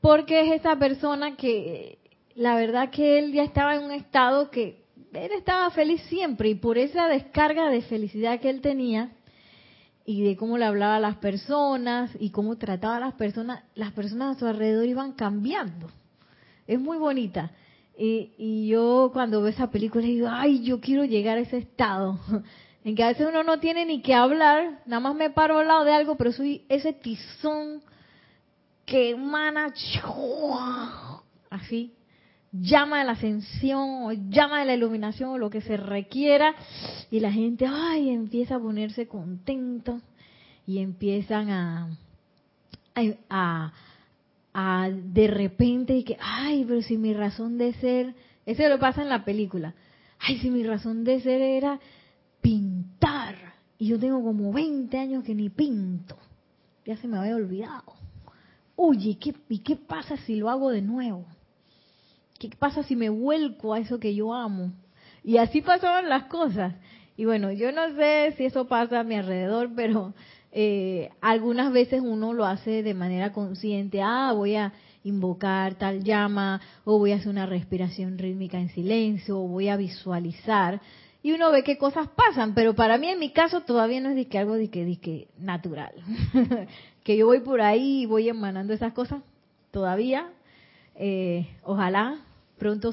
[0.00, 1.98] porque es esa persona que
[2.34, 4.80] la verdad que él ya estaba en un estado que
[5.12, 9.10] él estaba feliz siempre y por esa descarga de felicidad que él tenía
[10.04, 13.92] y de cómo le hablaba a las personas y cómo trataba a las personas, las
[13.92, 15.88] personas a su alrededor iban cambiando.
[16.66, 17.50] Es muy bonita.
[17.98, 22.18] Y, y yo cuando veo esa película digo, ay, yo quiero llegar a ese estado
[22.84, 25.68] en que a veces uno no tiene ni que hablar, nada más me paro al
[25.68, 27.82] lado de algo, pero soy ese tizón
[28.86, 29.72] que emana
[31.50, 31.94] así,
[32.52, 36.54] llama de la ascensión o llama de la iluminación o lo que se requiera
[37.10, 40.00] y la gente, ay, empieza a ponerse contento
[40.66, 41.98] y empiezan a,
[43.28, 43.72] a,
[44.52, 48.14] a, de repente y que, ay, pero si mi razón de ser,
[48.46, 49.74] eso lo pasa en la película,
[50.18, 51.80] ay, si mi razón de ser era
[52.40, 53.36] pintar.
[53.78, 56.16] Y yo tengo como 20 años que ni pinto.
[56.84, 57.94] Ya se me había olvidado.
[58.76, 61.24] Oye, ¿qué, ¿y qué pasa si lo hago de nuevo?
[62.40, 64.72] ¿Qué pasa si me vuelco a eso que yo amo?
[65.22, 66.74] Y así pasaban las cosas.
[67.18, 70.14] Y bueno, yo no sé si eso pasa a mi alrededor, pero
[70.50, 74.00] eh, algunas veces uno lo hace de manera consciente.
[74.02, 74.72] Ah, voy a
[75.04, 79.76] invocar tal llama, o voy a hacer una respiración rítmica en silencio, o voy a
[79.76, 80.80] visualizar
[81.22, 84.16] y uno ve qué cosas pasan, pero para mí en mi caso todavía no es
[84.16, 85.92] de que algo de que, natural,
[87.04, 89.22] que yo voy por ahí y voy emanando esas cosas,
[89.70, 90.30] todavía,
[90.94, 92.20] eh, ojalá
[92.60, 92.92] pronto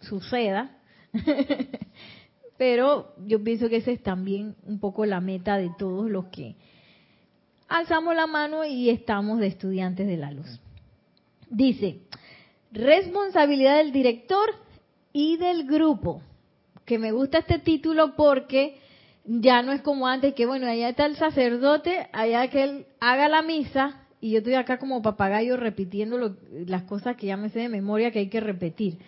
[0.00, 0.76] suceda,
[2.58, 6.54] pero yo pienso que esa es también un poco la meta de todos los que
[7.66, 10.60] alzamos la mano y estamos de estudiantes de la luz.
[11.48, 12.02] Dice,
[12.70, 14.50] responsabilidad del director
[15.12, 16.20] y del grupo
[16.84, 18.78] que me gusta este título porque
[19.24, 23.28] ya no es como antes, que bueno, allá está el sacerdote, allá que él haga
[23.28, 27.60] la misa y yo estoy acá como papagayo repitiendo las cosas que ya me sé
[27.60, 28.98] de memoria que hay que repetir.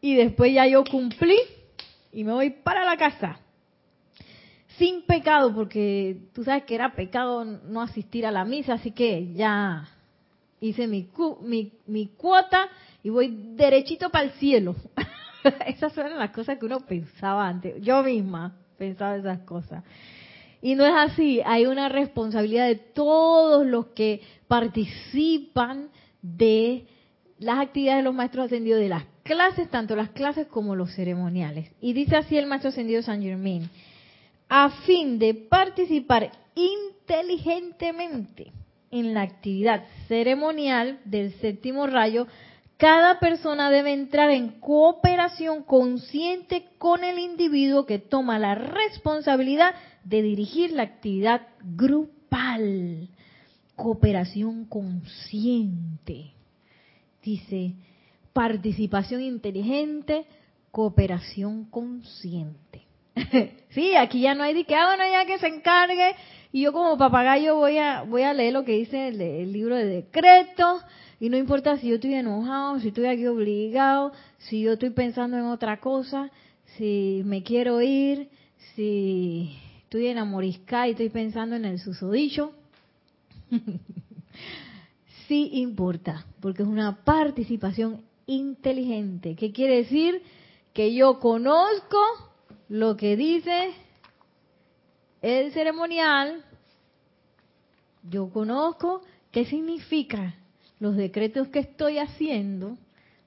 [0.00, 1.38] Y después ya yo cumplí
[2.12, 3.38] y me voy para la casa.
[4.76, 9.32] Sin pecado, porque tú sabes que era pecado no asistir a la misa, así que
[9.34, 9.88] ya
[10.60, 11.08] hice mi,
[11.42, 12.68] mi, mi cuota
[13.02, 14.76] y voy derechito para el cielo.
[15.66, 17.80] esas eran las cosas que uno pensaba antes.
[17.82, 19.84] Yo misma pensaba esas cosas.
[20.60, 25.90] Y no es así, hay una responsabilidad de todos los que participan
[26.20, 26.86] de
[27.38, 31.70] las actividades de los maestros ascendidos, de las clases, tanto las clases como los ceremoniales.
[31.80, 33.70] Y dice así el maestro ascendido San Germain,
[34.48, 38.52] a fin de participar inteligentemente
[38.90, 42.26] en la actividad ceremonial del séptimo rayo,
[42.78, 50.22] cada persona debe entrar en cooperación consciente con el individuo que toma la responsabilidad de
[50.22, 53.08] dirigir la actividad grupal.
[53.74, 56.30] Cooperación consciente.
[57.20, 57.74] Dice,
[58.32, 60.24] participación inteligente,
[60.70, 62.86] cooperación consciente.
[63.70, 66.14] sí, aquí ya no hay de que, ah, bueno, ya que se encargue.
[66.52, 69.74] Y yo como papagayo voy a, voy a leer lo que dice el, el libro
[69.74, 70.84] de decretos.
[71.20, 75.36] Y no importa si yo estoy enojado, si estoy aquí obligado, si yo estoy pensando
[75.36, 76.30] en otra cosa,
[76.76, 78.28] si me quiero ir,
[78.74, 82.52] si estoy enamoriscada y estoy pensando en el susodicho.
[85.26, 89.34] sí importa, porque es una participación inteligente.
[89.34, 90.22] ¿Qué quiere decir?
[90.72, 91.98] Que yo conozco
[92.68, 93.72] lo que dice
[95.20, 96.44] el ceremonial,
[98.08, 99.02] yo conozco
[99.32, 100.36] qué significa
[100.80, 102.76] los decretos que estoy haciendo.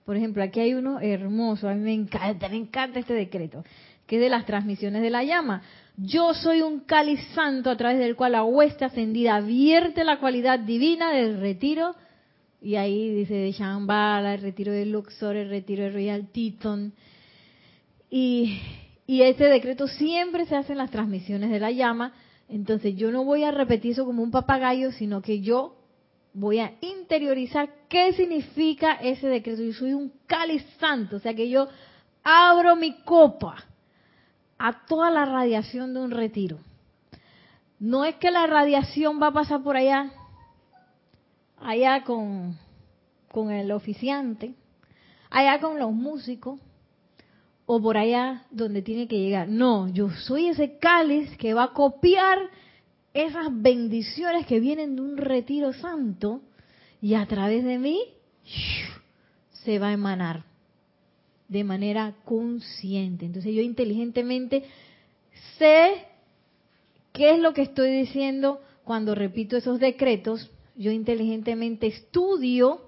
[0.05, 3.63] Por ejemplo, aquí hay uno hermoso, a mí me encanta, me encanta este decreto,
[4.07, 5.61] que es de las transmisiones de la llama.
[5.97, 10.59] Yo soy un cáliz santo a través del cual la hueste ascendida vierte la cualidad
[10.59, 11.95] divina del retiro.
[12.61, 16.93] Y ahí dice de Shambhala, el retiro de Luxor, el retiro de Royal Teton.
[18.09, 18.59] Y
[19.11, 22.13] y ese decreto siempre se hace en las transmisiones de la llama.
[22.47, 25.75] Entonces yo no voy a repetir eso como un papagayo, sino que yo
[26.33, 29.61] voy a interiorizar qué significa ese decreto.
[29.61, 31.67] Yo soy un cáliz santo, o sea que yo
[32.23, 33.63] abro mi copa
[34.57, 36.59] a toda la radiación de un retiro.
[37.79, 40.11] No es que la radiación va a pasar por allá,
[41.59, 42.57] allá con,
[43.31, 44.53] con el oficiante,
[45.31, 46.59] allá con los músicos,
[47.65, 49.47] o por allá donde tiene que llegar.
[49.47, 52.37] No, yo soy ese cáliz que va a copiar
[53.13, 56.41] esas bendiciones que vienen de un retiro santo
[57.01, 57.99] y a través de mí
[59.63, 60.45] se va a emanar
[61.47, 63.25] de manera consciente.
[63.25, 64.63] Entonces yo inteligentemente
[65.57, 66.05] sé
[67.11, 70.49] qué es lo que estoy diciendo cuando repito esos decretos.
[70.75, 72.81] Yo inteligentemente estudio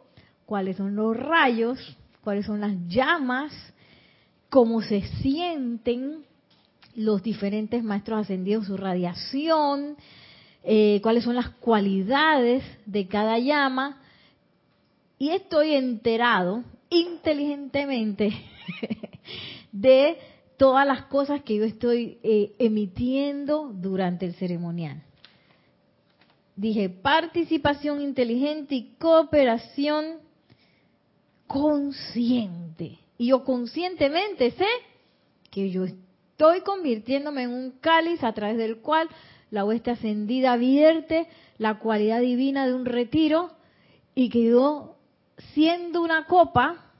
[0.45, 3.53] cuáles son los rayos, cuáles son las llamas
[4.53, 6.25] cómo se sienten
[6.95, 9.97] los diferentes maestros ascendidos, su radiación,
[10.63, 14.01] eh, cuáles son las cualidades de cada llama.
[15.17, 18.33] Y estoy enterado inteligentemente
[19.71, 20.17] de
[20.57, 25.01] todas las cosas que yo estoy eh, emitiendo durante el ceremonial.
[26.55, 30.17] Dije participación inteligente y cooperación
[31.47, 32.99] consciente.
[33.17, 34.67] Y yo conscientemente sé
[35.49, 36.02] que yo estoy
[36.61, 39.09] convirtiéndome en un cáliz a través del cual
[39.51, 43.51] la hueste ascendida vierte la cualidad divina de un retiro
[44.15, 44.97] y que yo,
[45.53, 46.91] siendo una copa,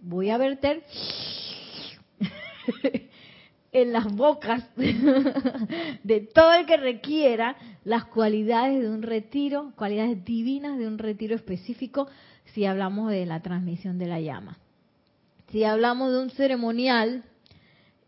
[0.00, 0.82] voy a verter
[3.72, 10.78] en las bocas de todo el que requiera las cualidades de un retiro, cualidades divinas
[10.78, 12.08] de un retiro específico,
[12.52, 14.58] si hablamos de la transmisión de la llama.
[15.50, 17.24] Si hablamos de un ceremonial,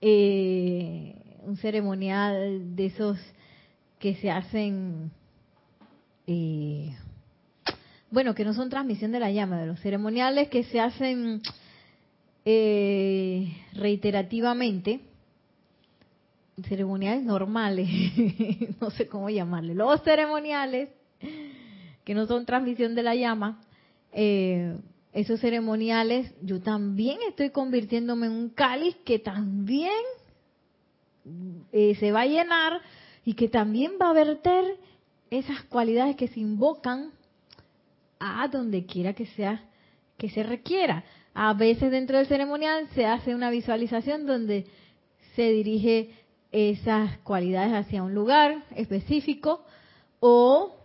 [0.01, 3.19] eh, un ceremonial de esos
[3.99, 5.11] que se hacen,
[6.27, 6.95] eh,
[8.11, 11.41] bueno, que no son transmisión de la llama, de los ceremoniales que se hacen
[12.45, 15.01] eh, reiterativamente,
[16.69, 17.89] ceremoniales normales,
[18.81, 20.91] no sé cómo llamarle, los ceremoniales
[22.05, 23.61] que no son transmisión de la llama,
[24.13, 24.77] eh,
[25.17, 29.91] esos ceremoniales, yo también estoy convirtiéndome en un cáliz que también
[31.73, 32.83] eh, se va a llenar
[33.25, 34.77] y que también va a verter
[35.31, 37.13] esas cualidades que se invocan
[38.21, 39.65] a donde quiera que sea
[40.19, 41.03] que se requiera.
[41.33, 44.67] A veces dentro del ceremonial se hace una visualización donde
[45.35, 46.11] se dirige
[46.53, 49.65] esas cualidades hacia un lugar específico
[50.21, 50.77] o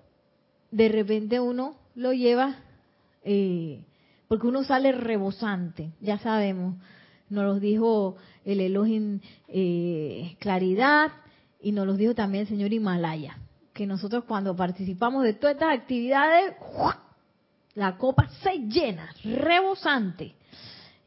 [0.71, 2.55] de repente uno lo lleva
[3.25, 3.83] eh,
[4.31, 6.75] porque uno sale rebosante, ya sabemos,
[7.29, 8.15] nos lo dijo
[8.45, 11.11] el Elohim eh, Claridad
[11.61, 13.37] y nos lo dijo también el señor Himalaya,
[13.73, 16.53] que nosotros cuando participamos de todas estas actividades,
[17.75, 20.33] la copa se llena, rebosante.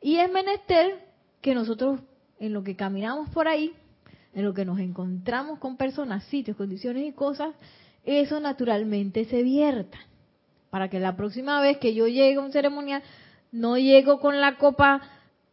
[0.03, 1.09] Y es menester
[1.40, 2.01] que nosotros,
[2.38, 3.72] en lo que caminamos por ahí,
[4.34, 7.55] en lo que nos encontramos con personas, sitios, condiciones y cosas,
[8.05, 9.98] eso naturalmente se vierta
[10.74, 13.01] para que la próxima vez que yo llegue a un ceremonial
[13.55, 15.00] no llego con la copa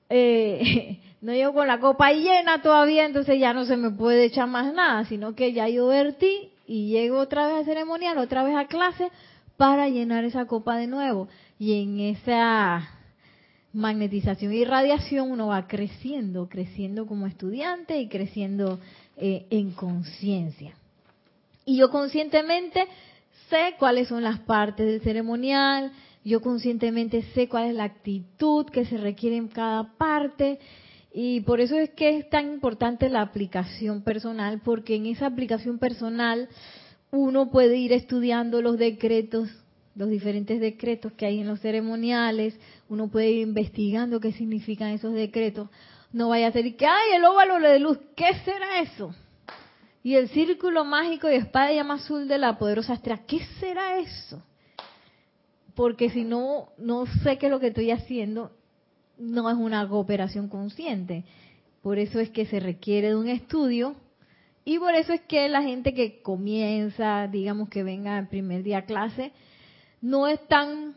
[0.10, 4.47] eh, no llego con la copa llena todavía, entonces ya no se me puede echar
[4.47, 8.56] más nada, sino que ya yo vertí y llego otra vez a ceremonial, otra vez
[8.56, 9.10] a clase
[9.56, 11.28] para llenar esa copa de nuevo.
[11.60, 12.89] Y en esa
[13.72, 18.80] magnetización y radiación uno va creciendo, creciendo como estudiante y creciendo
[19.16, 20.74] eh, en conciencia.
[21.66, 22.88] Y yo conscientemente
[23.49, 25.91] sé cuáles son las partes del ceremonial,
[26.24, 30.59] yo conscientemente sé cuál es la actitud que se requiere en cada parte.
[31.13, 35.78] Y por eso es que es tan importante la aplicación personal, porque en esa aplicación
[35.78, 36.47] personal
[37.11, 39.49] uno puede ir estudiando los decretos,
[39.95, 42.57] los diferentes decretos que hay en los ceremoniales,
[42.88, 45.69] uno puede ir investigando qué significan esos decretos.
[46.13, 49.13] No vaya a ser que, ay, el óvalo de luz, ¿qué será eso?
[50.03, 53.99] Y el círculo mágico y espada de llama azul de la poderosa estrella, ¿qué será
[53.99, 54.41] eso?
[55.76, 58.51] Porque si no, no sé qué es lo que estoy haciendo,
[59.17, 61.24] no es una cooperación consciente.
[61.82, 63.95] Por eso es que se requiere de un estudio
[64.63, 68.80] y por eso es que la gente que comienza, digamos que venga el primer día
[68.80, 69.32] a clase,
[70.01, 70.93] no es tan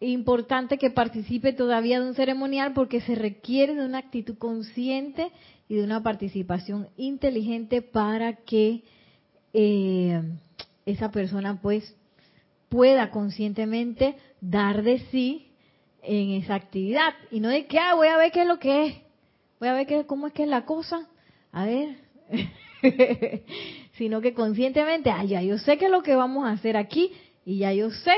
[0.00, 5.30] importante que participe todavía de un ceremonial porque se requiere de una actitud consciente
[5.68, 8.82] y de una participación inteligente para que
[9.52, 10.22] eh,
[10.86, 11.96] esa persona pues
[12.68, 15.48] pueda conscientemente dar de sí
[16.02, 17.14] en esa actividad.
[17.30, 18.94] Y no de que ah, voy a ver qué es lo que es
[19.64, 21.08] voy a ver qué, cómo es que es la cosa
[21.52, 21.96] a ver
[23.96, 27.12] sino que conscientemente ah ya yo sé qué es lo que vamos a hacer aquí
[27.46, 28.12] y ya yo sé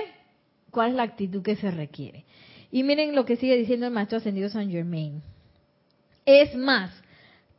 [0.71, 2.25] cuál es la actitud que se requiere
[2.73, 5.23] y miren lo que sigue diciendo el maestro ascendido San Germain.
[6.25, 6.91] Es más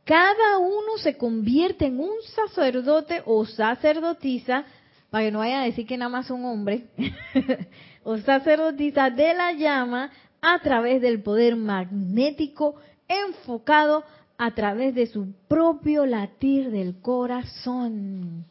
[0.04, 4.64] cada uno se convierte en un sacerdote o sacerdotisa,
[5.10, 6.82] para que no vayan a decir que nada más son hombres,
[8.04, 12.76] o sacerdotisa de la llama a través del poder magnético
[13.08, 14.04] enfocado
[14.36, 18.44] a través de su propio latir del corazón.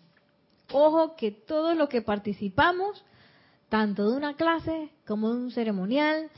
[0.72, 3.06] Ojo que todos los que participamos,
[3.70, 6.30] tanto de una clase como de un ceremonial,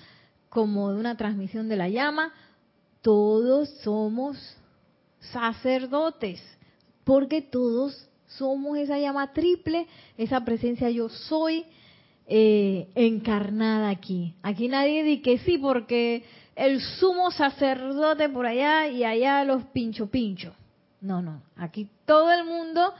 [0.49, 2.33] como de una transmisión de la llama,
[3.01, 4.37] todos somos
[5.19, 6.41] sacerdotes,
[7.03, 11.65] porque todos somos esa llama triple, esa presencia yo soy
[12.27, 14.35] eh, encarnada aquí.
[14.43, 16.23] Aquí nadie dice que sí, porque
[16.55, 20.53] el sumo sacerdote por allá y allá los pincho pincho.
[21.01, 22.93] No, no, aquí todo el mundo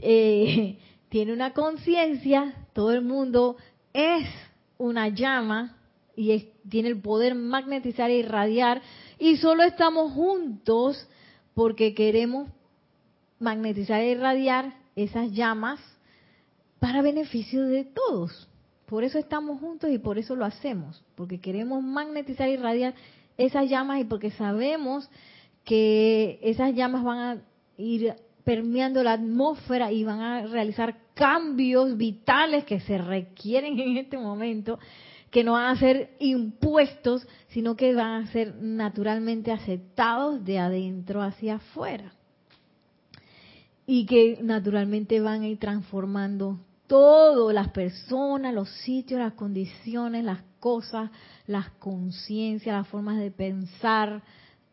[0.00, 0.78] eh,
[1.08, 3.56] tiene una conciencia, todo el mundo
[3.92, 4.28] es
[4.78, 5.76] una llama
[6.16, 8.82] y tiene el poder magnetizar e irradiar
[9.18, 11.08] y solo estamos juntos
[11.54, 12.48] porque queremos
[13.44, 15.78] magnetizar y irradiar esas llamas
[16.80, 18.48] para beneficio de todos.
[18.86, 22.94] Por eso estamos juntos y por eso lo hacemos, porque queremos magnetizar y irradiar
[23.36, 25.08] esas llamas y porque sabemos
[25.64, 27.42] que esas llamas van a
[27.76, 28.14] ir
[28.44, 34.78] permeando la atmósfera y van a realizar cambios vitales que se requieren en este momento
[35.30, 41.22] que no van a ser impuestos, sino que van a ser naturalmente aceptados de adentro
[41.22, 42.12] hacia afuera.
[43.86, 50.42] Y que naturalmente van a ir transformando todo, las personas, los sitios, las condiciones, las
[50.60, 51.10] cosas,
[51.46, 54.22] las conciencias, las formas de pensar,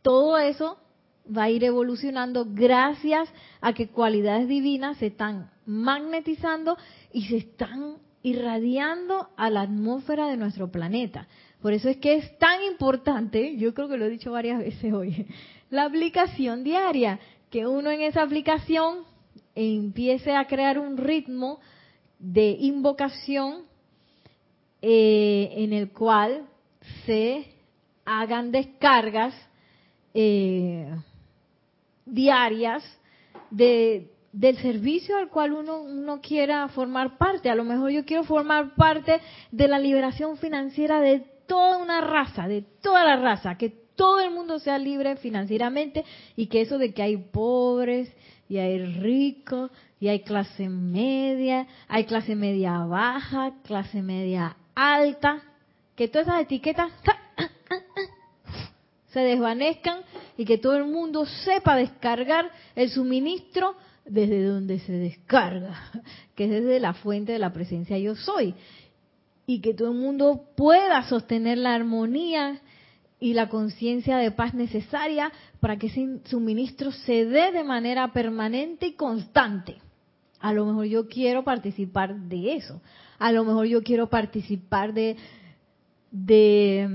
[0.02, 0.78] todo eso
[1.26, 3.30] va a ir evolucionando gracias
[3.62, 6.78] a que cualidades divinas se están magnetizando
[7.14, 11.28] y se están irradiando a la atmósfera de nuestro planeta.
[11.62, 14.94] Por eso es que es tan importante, yo creo que lo he dicho varias veces
[14.94, 15.28] hoy,
[15.70, 17.20] la aplicación diaria,
[17.52, 19.04] que uno en esa aplicación
[19.54, 21.60] empiece a crear un ritmo
[22.18, 23.66] de invocación
[24.82, 26.48] eh, en el cual
[27.06, 27.54] se
[28.06, 29.36] hagan descargas
[30.14, 30.96] eh,
[32.06, 32.84] diarias
[33.50, 37.50] de, del servicio al cual uno, uno quiera formar parte.
[37.50, 39.20] A lo mejor yo quiero formar parte
[39.52, 44.32] de la liberación financiera de toda una raza, de toda la raza, que todo el
[44.32, 46.04] mundo sea libre financieramente
[46.36, 48.12] y que eso de que hay pobres
[48.50, 55.42] y hay ricos y hay clase media, hay clase media baja, clase media alta,
[55.96, 56.92] que todas esas etiquetas
[59.08, 60.00] se desvanezcan
[60.38, 63.76] y que todo el mundo sepa descargar el suministro
[64.06, 65.92] desde donde se descarga,
[66.36, 68.56] que es desde la fuente de la presencia yo soy.
[69.46, 72.62] Y que todo el mundo pueda sostener la armonía
[73.22, 78.88] y la conciencia de paz necesaria para que ese suministro se dé de manera permanente
[78.88, 79.78] y constante.
[80.40, 82.82] A lo mejor yo quiero participar de eso.
[83.20, 85.16] A lo mejor yo quiero participar de,
[86.10, 86.90] de,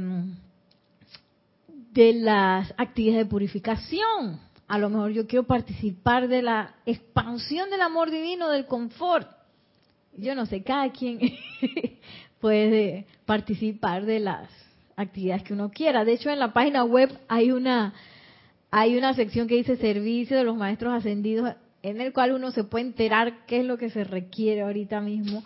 [1.95, 8.11] las actividades de purificación a lo mejor yo quiero participar de la expansión del amor
[8.11, 9.31] divino, del confort.
[10.16, 11.20] Yo no sé, cada quien
[12.41, 14.66] puede participar de las
[14.97, 16.05] actividades que uno quiera.
[16.05, 17.94] De hecho, en la página web hay una
[18.70, 22.64] hay una sección que dice servicio de los maestros ascendidos, en el cual uno se
[22.64, 25.44] puede enterar qué es lo que se requiere ahorita mismo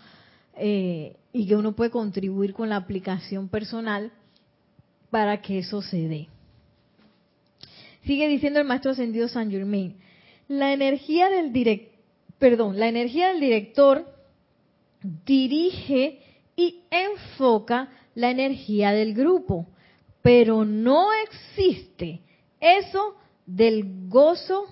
[0.57, 4.11] eh, y que uno puede contribuir con la aplicación personal
[5.11, 6.29] para que eso se dé.
[8.05, 9.97] Sigue diciendo el maestro ascendido San Germain,
[10.49, 11.93] la energía del direct,
[12.39, 14.07] perdón, la energía del director
[15.25, 16.21] dirige
[16.57, 19.67] y enfoca la energía del grupo,
[20.23, 22.21] pero no existe
[22.61, 24.67] eso del gozo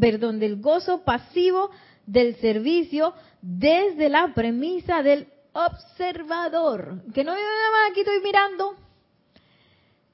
[0.00, 1.70] perdón, del gozo pasivo
[2.06, 8.74] del servicio desde la premisa del observador, que no nada más aquí estoy mirando.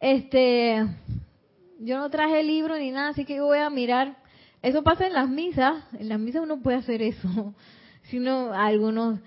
[0.00, 0.86] Este,
[1.80, 4.16] yo no traje libro ni nada, así que voy a mirar.
[4.62, 7.54] Eso pasa en las misas, en las misas uno puede hacer eso.
[8.06, 9.20] Si no, algunos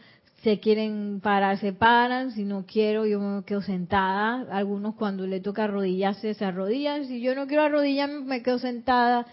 [0.46, 4.46] se quieren parar, se paran, si no quiero, yo me quedo sentada.
[4.56, 7.08] Algunos cuando le toca arrodillarse, se arrodillan.
[7.08, 9.26] Si yo no quiero arrodillarme, me quedo sentada.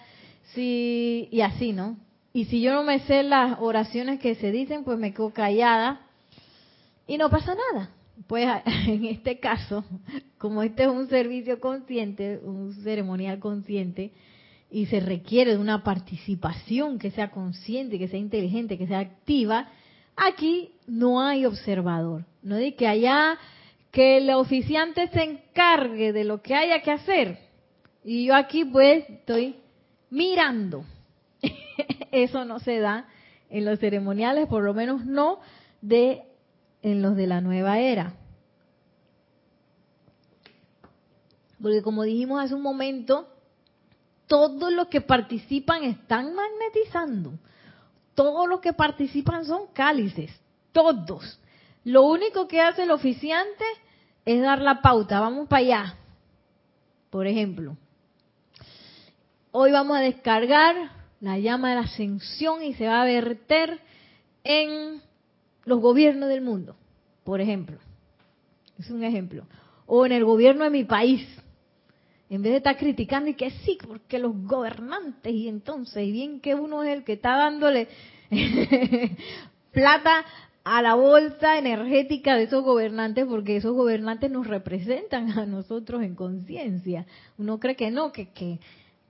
[0.55, 1.99] Si, y así, ¿no?
[2.33, 6.01] Y si yo no me sé las oraciones que se dicen, pues me quedo callada
[7.07, 7.91] y no pasa nada.
[8.27, 8.49] Pues
[8.87, 9.85] en este caso,
[10.39, 14.13] como este es un servicio consciente, un ceremonial consciente,
[14.71, 19.69] y se requiere de una participación que sea consciente, que sea inteligente, que sea activa,
[20.17, 22.25] Aquí no hay observador.
[22.43, 23.39] No de que allá
[23.91, 27.39] que el oficiante se encargue de lo que haya que hacer.
[28.05, 29.57] Y yo aquí pues estoy
[30.11, 30.85] mirando.
[32.13, 33.07] Eso no se da
[33.51, 35.41] en los ceremoniales, por lo menos no
[35.83, 36.23] de
[36.83, 38.15] en los de la nueva era.
[41.61, 43.29] Porque como dijimos hace un momento,
[44.27, 47.35] todos los que participan están magnetizando
[48.15, 50.31] todos los que participan son cálices,
[50.73, 51.41] todos.
[51.85, 53.65] Lo único que hace el oficiante
[54.25, 55.95] es dar la pauta, vamos para allá.
[57.11, 57.77] Por ejemplo,
[59.51, 60.91] hoy vamos a descargar
[61.21, 63.81] la llama de la ascensión y se va a verter
[64.45, 65.03] en
[65.65, 66.77] los gobiernos del mundo,
[67.25, 67.79] por ejemplo.
[68.79, 69.45] Es un ejemplo.
[69.87, 71.27] O en el gobierno de mi país.
[72.33, 76.41] En vez de estar criticando y que sí, porque los gobernantes y entonces, y bien
[76.41, 77.89] que uno es el que está dándole
[79.71, 80.25] plata
[80.65, 86.15] a la bolsa energética de esos gobernantes, porque esos gobernantes nos representan a nosotros en
[86.15, 87.05] conciencia.
[87.37, 88.61] Uno cree que no, que, que,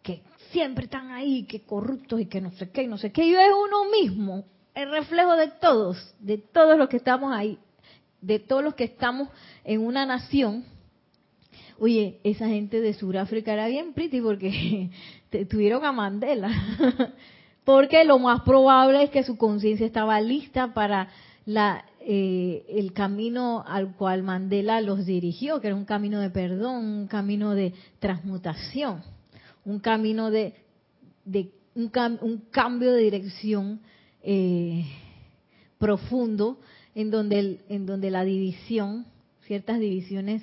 [0.03, 3.25] que siempre están ahí, que corruptos y que no sé qué, y no sé qué.
[3.25, 7.57] Y es uno mismo, el reflejo de todos, de todos los que estamos ahí,
[8.21, 9.29] de todos los que estamos
[9.63, 10.72] en una nación
[11.79, 14.91] Oye, esa gente de Sudáfrica era bien pretty porque
[15.51, 16.51] tuvieron a Mandela.
[17.65, 21.09] porque lo más probable es que su conciencia estaba lista para
[21.47, 26.85] la, eh, el camino al cual Mandela los dirigió, que era un camino de perdón,
[26.85, 29.03] un camino de transmutación,
[29.65, 30.55] un camino de,
[31.25, 33.81] de un, un, cambio de dirección
[34.23, 34.85] eh,
[35.79, 36.59] profundo
[36.95, 39.07] en donde, en donde la división,
[39.47, 40.43] ciertas divisiones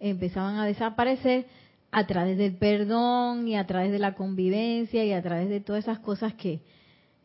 [0.00, 1.46] empezaban a desaparecer
[1.90, 5.84] a través del perdón y a través de la convivencia y a través de todas
[5.84, 6.60] esas cosas que,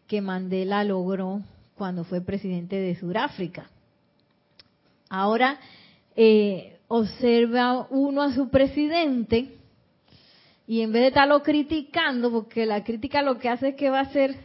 [0.07, 1.41] que Mandela logró
[1.75, 3.69] cuando fue presidente de Sudáfrica.
[5.09, 5.59] Ahora
[6.15, 9.55] eh, observa uno a su presidente
[10.67, 13.99] y en vez de estarlo criticando, porque la crítica lo que hace es que va
[13.99, 14.35] a hacer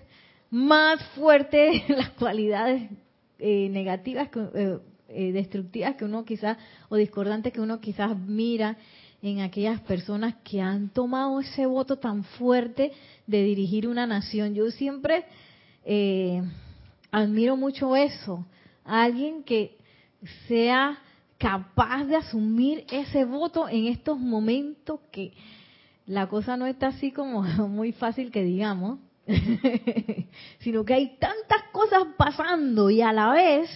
[0.51, 2.91] más fuerte las cualidades
[3.39, 8.77] eh, negativas eh, eh, destructivas que uno quizás, o discordantes que uno quizás mira
[9.23, 12.93] en aquellas personas que han tomado ese voto tan fuerte
[13.27, 14.55] de dirigir una nación.
[14.55, 15.25] Yo siempre
[15.85, 16.43] eh,
[17.11, 18.45] admiro mucho eso,
[18.85, 19.77] alguien que
[20.49, 20.99] sea
[21.39, 25.33] capaz de asumir ese voto en estos momentos que
[26.07, 28.99] la cosa no está así como muy fácil que digamos,
[30.61, 33.71] sino que hay tantas cosas pasando y a la vez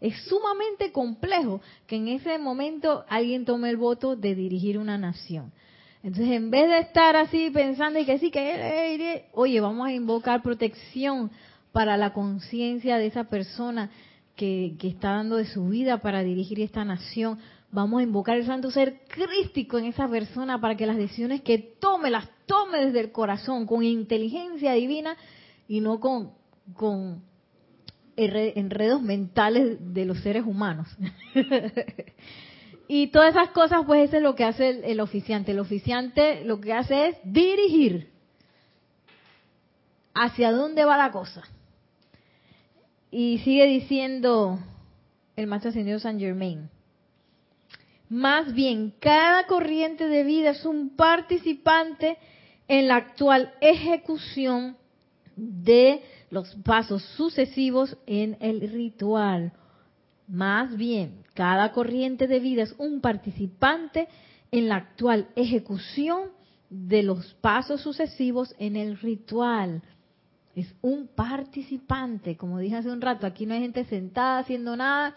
[0.00, 5.52] es sumamente complejo que en ese momento alguien tome el voto de dirigir una nación.
[6.02, 10.42] Entonces, en vez de estar así pensando y que sí, que, oye, vamos a invocar
[10.42, 11.30] protección
[11.72, 13.90] para la conciencia de esa persona
[14.36, 17.38] que, que, está dando de su vida para dirigir esta nación.
[17.72, 21.58] Vamos a invocar el santo ser crístico en esa persona para que las decisiones que
[21.58, 25.16] tome, las tome desde el corazón, con inteligencia divina
[25.66, 26.30] y no con,
[26.74, 27.22] con
[28.18, 30.88] enredos mentales de los seres humanos.
[32.88, 35.52] y todas esas cosas, pues eso es lo que hace el, oficiante.
[35.52, 38.10] El oficiante lo que hace es dirigir
[40.14, 41.42] hacia dónde va la cosa.
[43.10, 44.58] Y sigue diciendo
[45.36, 46.68] el maestro ascendido San Germain.
[48.08, 52.18] Más bien, cada corriente de vida es un participante
[52.66, 54.76] en la actual ejecución
[55.36, 59.52] de los pasos sucesivos en el ritual.
[60.26, 64.08] Más bien, cada corriente de vida es un participante
[64.50, 66.30] en la actual ejecución
[66.70, 69.82] de los pasos sucesivos en el ritual.
[70.54, 75.14] Es un participante, como dije hace un rato, aquí no hay gente sentada haciendo nada.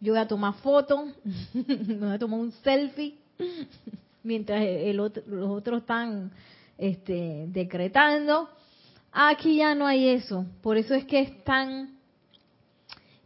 [0.00, 1.06] Yo voy a tomar foto,
[1.54, 3.16] voy a tomar un selfie,
[4.22, 4.62] mientras
[4.94, 6.30] los otros están
[6.78, 8.50] este, decretando.
[9.18, 10.44] Aquí ya no hay eso.
[10.60, 11.96] Por eso es que es tan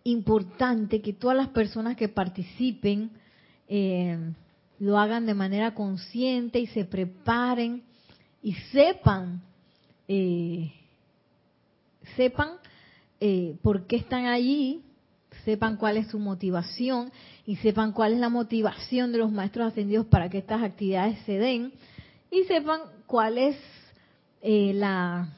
[0.04, 3.10] importante que todas las personas que participen
[3.66, 4.16] eh,
[4.78, 7.82] lo hagan de manera consciente y se preparen
[8.40, 9.42] y sepan,
[10.06, 10.72] eh,
[12.14, 12.50] sepan
[13.18, 14.82] eh, por qué están allí,
[15.44, 17.10] sepan cuál es su motivación
[17.46, 21.36] y sepan cuál es la motivación de los maestros ascendidos para que estas actividades se
[21.36, 21.72] den
[22.30, 23.56] y sepan cuál es
[24.40, 25.34] eh, la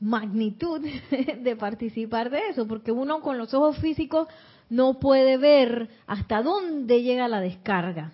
[0.00, 0.80] magnitud
[1.42, 4.28] de participar de eso, porque uno con los ojos físicos
[4.70, 8.12] no puede ver hasta dónde llega la descarga.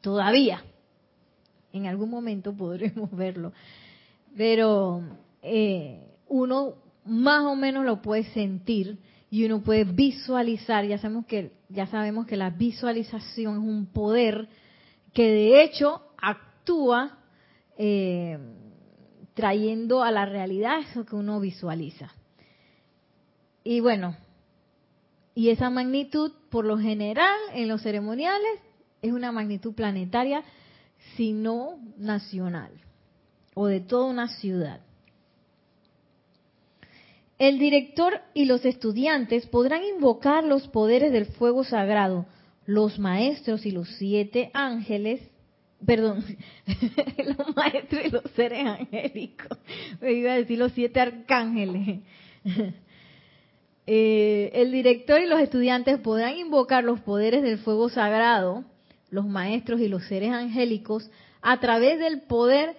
[0.00, 0.62] Todavía.
[1.72, 3.52] En algún momento podremos verlo.
[4.36, 5.02] Pero
[5.42, 6.74] eh, uno
[7.04, 8.98] más o menos lo puede sentir
[9.30, 10.86] y uno puede visualizar.
[10.86, 14.48] Ya sabemos que ya sabemos que la visualización es un poder
[15.12, 17.18] que de hecho actúa
[17.76, 18.38] eh,
[19.34, 22.12] trayendo a la realidad eso que uno visualiza.
[23.62, 24.16] Y bueno,
[25.34, 28.60] y esa magnitud, por lo general, en los ceremoniales,
[29.02, 30.42] es una magnitud planetaria,
[31.16, 32.70] sino nacional,
[33.54, 34.80] o de toda una ciudad.
[37.38, 42.26] El director y los estudiantes podrán invocar los poderes del fuego sagrado,
[42.64, 45.20] los maestros y los siete ángeles,
[45.84, 46.24] perdón,
[47.38, 49.58] los maestros y los seres angélicos,
[50.00, 52.00] me iba a decir los siete arcángeles.
[53.86, 58.64] Eh, el director y los estudiantes podrán invocar los poderes del fuego sagrado,
[59.10, 61.10] los maestros y los seres angélicos,
[61.42, 62.76] a través del poder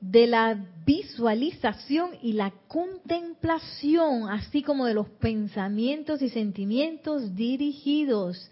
[0.00, 8.50] de la visualización y la contemplación, así como de los pensamientos y sentimientos dirigidos.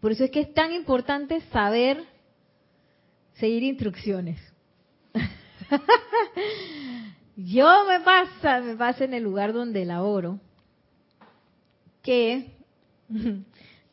[0.00, 2.02] Por eso es que es tan importante saber
[3.34, 4.40] seguir instrucciones.
[7.36, 10.40] Yo me pasa, me pasa en el lugar donde laboro
[12.02, 12.50] que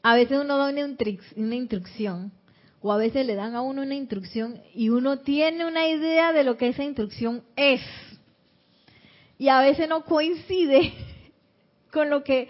[0.02, 2.32] a veces uno da una instrucción
[2.82, 6.44] o a veces le dan a uno una instrucción y uno tiene una idea de
[6.44, 7.82] lo que esa instrucción es.
[9.38, 10.94] Y a veces no coincide
[11.92, 12.50] con lo que,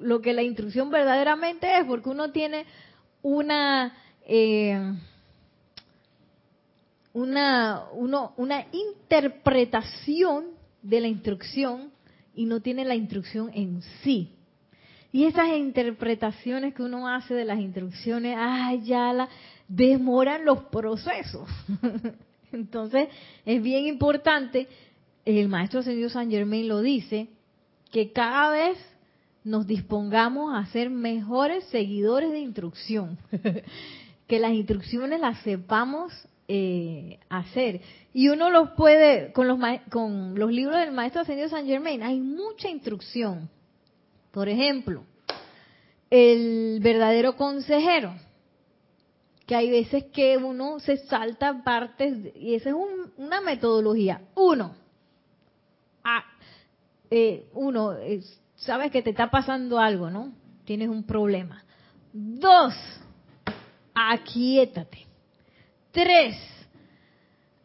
[0.00, 2.64] lo que la instrucción verdaderamente es, porque uno tiene
[3.22, 3.94] una,
[4.26, 4.94] eh,
[7.16, 10.48] una, uno, una interpretación
[10.82, 11.90] de la instrucción
[12.34, 14.34] y no tiene la instrucción en sí.
[15.12, 19.30] Y esas interpretaciones que uno hace de las instrucciones, ay, ya la
[19.66, 21.48] demoran los procesos.
[22.52, 23.08] Entonces,
[23.46, 24.68] es bien importante,
[25.24, 27.28] el maestro señor San Germain lo dice,
[27.92, 28.76] que cada vez
[29.42, 33.16] nos dispongamos a ser mejores seguidores de instrucción,
[34.28, 36.12] que las instrucciones las sepamos
[36.48, 37.80] eh, hacer.
[38.12, 39.58] Y uno los puede, con los,
[39.90, 43.48] con los libros del maestro ascendido San Germain, hay mucha instrucción.
[44.30, 45.04] Por ejemplo,
[46.10, 48.14] el verdadero consejero,
[49.46, 52.76] que hay veces que uno se salta partes, y esa es
[53.16, 54.22] una metodología.
[54.34, 54.74] Uno,
[56.04, 56.24] ah,
[57.10, 57.94] eh, uno,
[58.56, 60.32] sabes que te está pasando algo, ¿no?
[60.64, 61.64] Tienes un problema.
[62.12, 62.74] Dos,
[63.94, 65.05] aquietate.
[65.96, 66.36] Tres,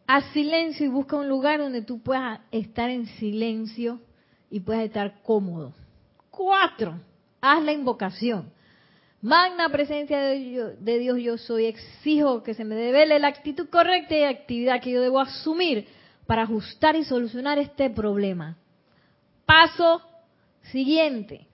[0.06, 4.00] haz silencio y busca un lugar donde tú puedas estar en silencio
[4.48, 5.74] y puedas estar cómodo.
[6.30, 6.98] Cuatro,
[7.42, 8.50] haz la invocación.
[9.20, 14.22] Magna presencia de Dios, yo soy, exijo que se me devele la actitud correcta y
[14.22, 15.86] actividad que yo debo asumir
[16.26, 18.56] para ajustar y solucionar este problema.
[19.44, 20.00] Paso
[20.70, 21.48] siguiente,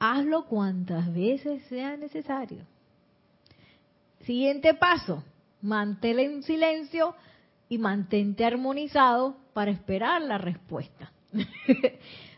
[0.00, 2.66] hazlo cuantas veces sea necesario.
[4.22, 5.22] Siguiente paso,
[5.62, 7.14] mantén en silencio
[7.68, 11.12] y mantente armonizado para esperar la respuesta.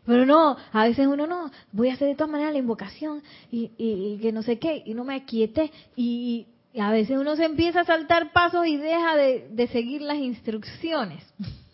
[0.07, 4.19] Pero no, a veces uno no, voy a hacer de todas maneras la invocación y,
[4.23, 5.71] que no sé qué, y no me aquiete.
[5.97, 6.47] Y,
[6.79, 11.23] a veces uno se empieza a saltar pasos y deja de, seguir las instrucciones.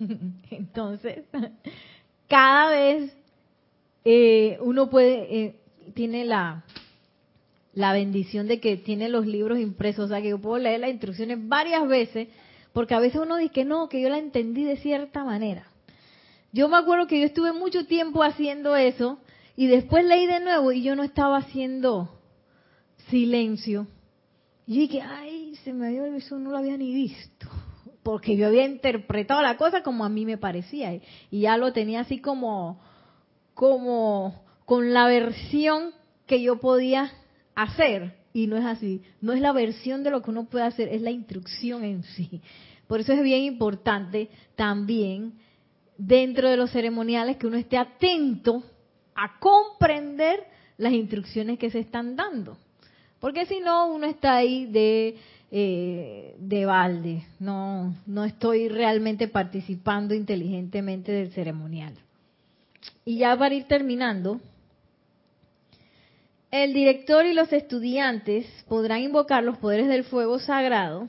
[0.50, 1.24] Entonces,
[2.28, 3.16] cada vez
[4.04, 5.60] eh, uno puede, eh,
[5.94, 6.64] tiene la,
[7.74, 10.90] la bendición de que tiene los libros impresos, o sea que yo puedo leer las
[10.90, 12.28] instrucciones varias veces,
[12.72, 15.66] porque a veces uno dice que no, que yo la entendí de cierta manera.
[16.52, 19.18] Yo me acuerdo que yo estuve mucho tiempo haciendo eso
[19.56, 22.20] y después leí de nuevo y yo no estaba haciendo
[23.08, 23.88] silencio.
[24.66, 27.48] Y dije, ay, se me había eso, no lo había ni visto.
[28.02, 30.94] Porque yo había interpretado la cosa como a mí me parecía.
[31.30, 32.80] Y ya lo tenía así como,
[33.54, 35.92] como, con la versión
[36.26, 37.12] que yo podía
[37.54, 38.14] hacer.
[38.32, 39.02] Y no es así.
[39.20, 42.40] No es la versión de lo que uno puede hacer, es la instrucción en sí.
[42.86, 45.34] Por eso es bien importante también
[45.96, 48.62] dentro de los ceremoniales que uno esté atento
[49.14, 50.40] a comprender
[50.76, 52.58] las instrucciones que se están dando.
[53.20, 55.16] Porque si no, uno está ahí de,
[55.50, 57.24] eh, de balde.
[57.38, 61.94] No, no estoy realmente participando inteligentemente del ceremonial.
[63.04, 64.40] Y ya para ir terminando,
[66.62, 71.08] el director y los estudiantes podrán invocar los poderes del fuego sagrado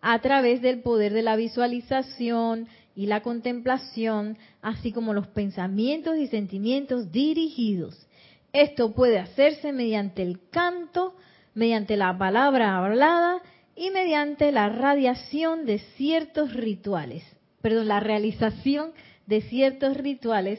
[0.00, 2.66] a través del poder de la visualización
[2.96, 8.08] y la contemplación, así como los pensamientos y sentimientos dirigidos.
[8.52, 11.14] Esto puede hacerse mediante el canto,
[11.54, 13.40] mediante la palabra hablada
[13.76, 17.22] y mediante la radiación de ciertos rituales,
[17.60, 18.90] perdón, la realización
[19.24, 20.58] de ciertos rituales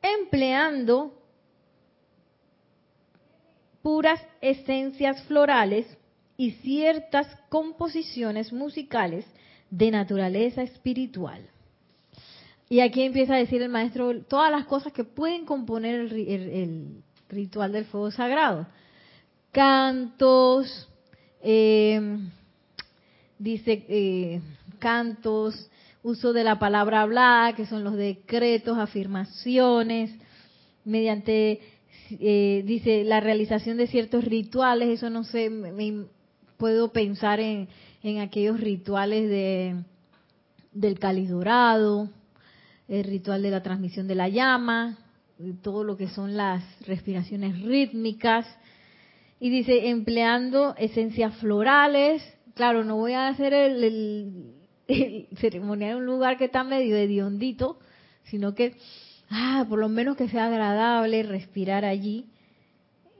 [0.00, 1.25] empleando
[3.86, 5.86] puras esencias florales
[6.36, 9.24] y ciertas composiciones musicales
[9.70, 11.40] de naturaleza espiritual.
[12.68, 17.70] Y aquí empieza a decir el maestro todas las cosas que pueden componer el, ritual
[17.70, 18.66] del fuego sagrado.
[19.52, 20.88] Cantos,
[21.40, 22.18] eh,
[23.38, 24.40] dice eh,
[24.80, 25.70] cantos,
[26.02, 30.10] uso de la palabra hablada, que son los decretos, afirmaciones,
[30.84, 31.75] mediante
[32.10, 36.06] eh, dice la realización de ciertos rituales, eso no sé, me,
[36.56, 37.68] puedo pensar en,
[38.20, 39.82] aquellos rituales de
[40.72, 42.10] del cáliz dorado,
[42.86, 44.98] el ritual de la transmisión de la llama,
[45.62, 48.46] todo lo que son las respiraciones rítmicas.
[49.40, 52.22] Y dice, empleando esencias florales.
[52.54, 53.84] Claro, no voy a hacer el,
[54.88, 57.78] el, ceremonial en un lugar que está medio hediondito,
[58.24, 58.76] sino que
[59.30, 62.26] ah, por lo menos que sea agradable respirar allí.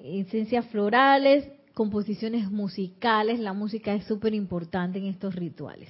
[0.03, 5.89] Esencias florales, composiciones musicales, la música es súper importante en estos rituales.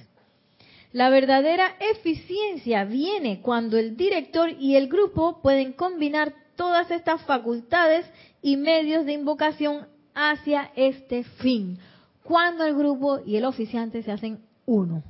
[0.93, 8.05] La verdadera eficiencia viene cuando el director y el grupo pueden combinar todas estas facultades
[8.41, 11.77] y medios de invocación hacia este fin.
[12.23, 15.03] Cuando el grupo y el oficiante se hacen uno.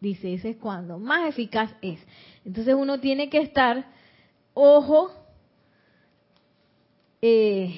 [0.00, 2.00] Dice, ese es cuando más eficaz es.
[2.44, 3.86] Entonces uno tiene que estar
[4.54, 5.12] ojo,
[7.20, 7.74] eh,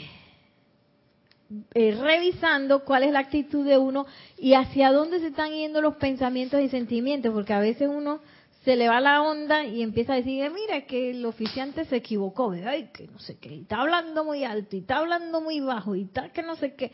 [1.75, 4.07] eh, revisando cuál es la actitud de uno
[4.39, 8.21] y hacia dónde se están yendo los pensamientos y sentimientos, porque a veces uno
[8.65, 12.53] se le va la onda y empieza a decir, mira que el oficiante se equivocó,
[12.67, 16.07] ay, que no sé qué, está hablando muy alto y está hablando muy bajo y
[16.07, 16.91] tal, que no sé qué.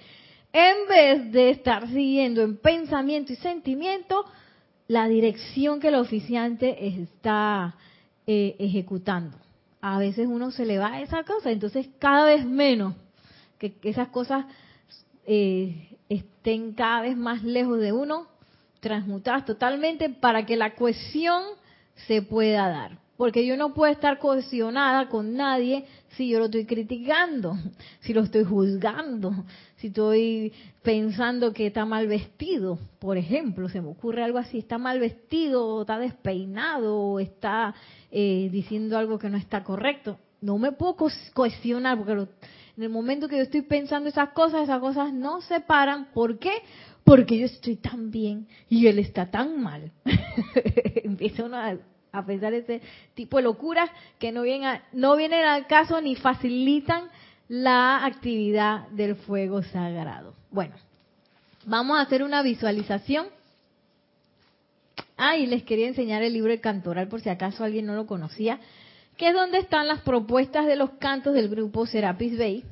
[0.52, 4.24] En vez de estar siguiendo en pensamiento y sentimiento
[4.88, 7.76] la dirección que el oficiante está
[8.26, 9.36] eh, ejecutando
[9.80, 12.94] a veces uno se le va a esa cosa, entonces cada vez menos
[13.58, 14.46] que esas cosas
[15.26, 18.26] eh, estén cada vez más lejos de uno,
[18.80, 21.42] transmutadas totalmente para que la cohesión
[22.06, 22.98] se pueda dar.
[23.16, 25.84] Porque yo no puedo estar cohesionada con nadie
[26.16, 27.56] si yo lo estoy criticando,
[28.00, 29.44] si lo estoy juzgando,
[29.80, 30.52] si estoy
[30.82, 35.80] pensando que está mal vestido, por ejemplo, se me ocurre algo así, está mal vestido,
[35.80, 37.74] está despeinado, está
[38.10, 40.18] eh, diciendo algo que no está correcto.
[40.42, 40.96] No me puedo
[41.32, 45.60] cohesionar porque en el momento que yo estoy pensando esas cosas, esas cosas no se
[45.60, 46.08] paran.
[46.12, 46.52] ¿Por qué?
[47.02, 49.92] Porque yo estoy tan bien y él está tan mal.
[51.04, 51.74] Empieza uno a
[52.12, 52.82] a pesar de ese
[53.14, 57.04] tipo de locuras que no vienen, no vienen al caso ni facilitan
[57.50, 60.34] la actividad del fuego sagrado.
[60.52, 60.76] Bueno,
[61.66, 63.26] vamos a hacer una visualización.
[65.16, 68.06] Ah, y les quería enseñar el libro de Cantoral por si acaso alguien no lo
[68.06, 68.60] conocía,
[69.16, 72.64] que es donde están las propuestas de los cantos del grupo Serapis Bay,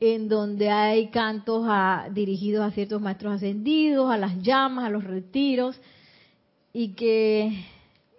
[0.00, 1.64] en donde hay cantos
[2.10, 5.80] dirigidos a ciertos maestros ascendidos, a las llamas, a los retiros,
[6.72, 7.52] y que,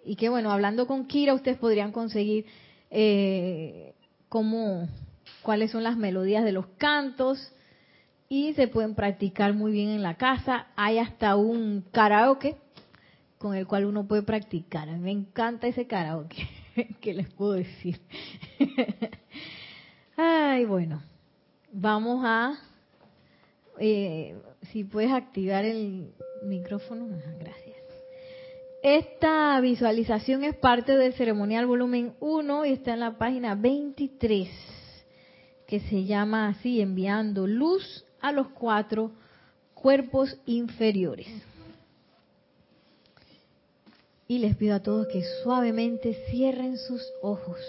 [0.06, 2.46] y que bueno, hablando con Kira, ustedes podrían conseguir
[2.90, 3.93] eh,
[4.34, 4.88] cómo,
[5.42, 7.52] cuáles son las melodías de los cantos
[8.28, 10.66] y se pueden practicar muy bien en la casa.
[10.74, 12.56] Hay hasta un karaoke
[13.38, 14.88] con el cual uno puede practicar.
[14.88, 16.48] A mí me encanta ese karaoke,
[17.00, 18.00] ¿qué les puedo decir?
[20.16, 21.00] Ay, bueno,
[21.72, 22.58] vamos a,
[23.78, 24.34] eh,
[24.72, 26.12] si puedes activar el
[26.42, 27.06] micrófono,
[27.38, 27.63] gracias.
[28.84, 34.46] Esta visualización es parte del ceremonial volumen 1 y está en la página 23,
[35.66, 39.12] que se llama así, enviando luz a los cuatro
[39.72, 41.28] cuerpos inferiores.
[44.28, 47.60] Y les pido a todos que suavemente cierren sus ojos.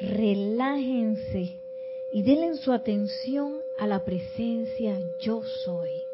[0.00, 1.56] Relájense
[2.14, 6.09] y denle su atención a la presencia yo soy.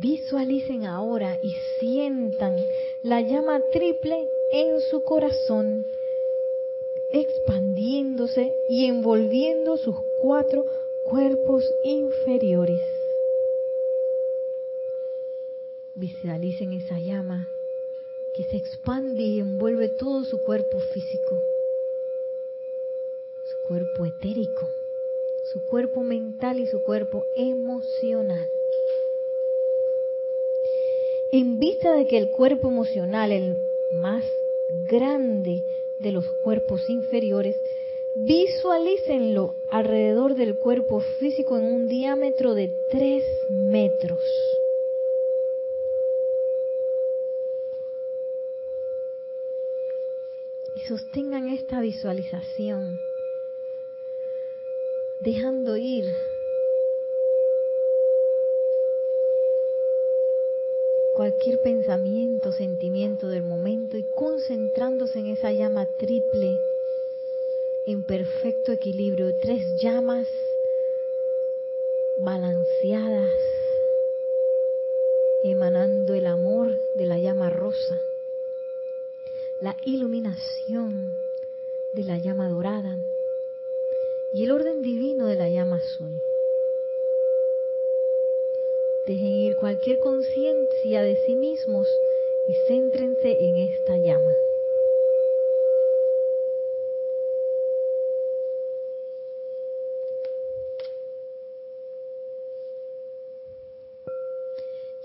[0.00, 2.56] Visualicen ahora y sientan
[3.02, 5.84] la llama triple en su corazón,
[7.10, 10.64] expandiéndose y envolviendo sus cuatro
[11.04, 12.80] cuerpos inferiores.
[15.96, 17.48] Visualicen esa llama
[18.36, 21.42] que se expande y envuelve todo su cuerpo físico,
[23.46, 24.68] su cuerpo etérico,
[25.52, 28.48] su cuerpo mental y su cuerpo emocional.
[31.30, 33.56] En vista de que el cuerpo emocional, el
[33.92, 34.24] más
[34.88, 35.62] grande
[35.98, 37.56] de los cuerpos inferiores,
[38.20, 44.18] Visualícenlo alrededor del cuerpo físico en un diámetro de 3 metros.
[50.74, 52.98] Y sostengan esta visualización,
[55.20, 56.12] dejando ir
[61.18, 66.56] cualquier pensamiento, sentimiento del momento y concentrándose en esa llama triple
[67.88, 70.28] en perfecto equilibrio, tres llamas
[72.20, 73.32] balanceadas,
[75.42, 78.00] emanando el amor de la llama rosa,
[79.60, 81.12] la iluminación
[81.94, 82.96] de la llama dorada
[84.34, 86.12] y el orden divino de la llama azul.
[89.08, 91.88] Dejen ir cualquier conciencia de sí mismos
[92.46, 94.32] y céntrense en esta llama.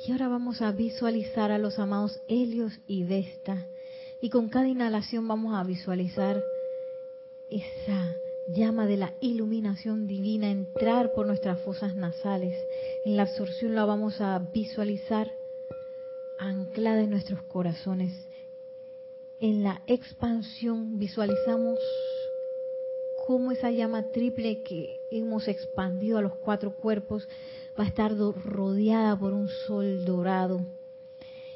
[0.05, 3.67] Y ahora vamos a visualizar a los amados Helios y Vesta.
[4.19, 6.43] Y con cada inhalación vamos a visualizar
[7.49, 12.57] esa llama de la iluminación divina entrar por nuestras fosas nasales.
[13.05, 15.31] En la absorción la vamos a visualizar
[16.37, 18.11] anclada en nuestros corazones.
[19.39, 21.79] En la expansión visualizamos
[23.25, 27.27] cómo esa llama triple que hemos expandido a los cuatro cuerpos
[27.79, 30.61] va a estar rodeada por un sol dorado.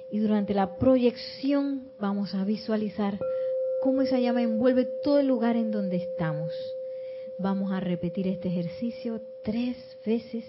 [0.10, 3.20] Y durante la proyección vamos a visualizar
[3.88, 6.52] cómo esa llama envuelve todo el lugar en donde estamos.
[7.40, 10.44] Vamos a repetir este ejercicio tres veces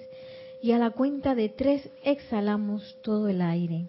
[0.61, 3.87] y a la cuenta de tres exhalamos todo el aire.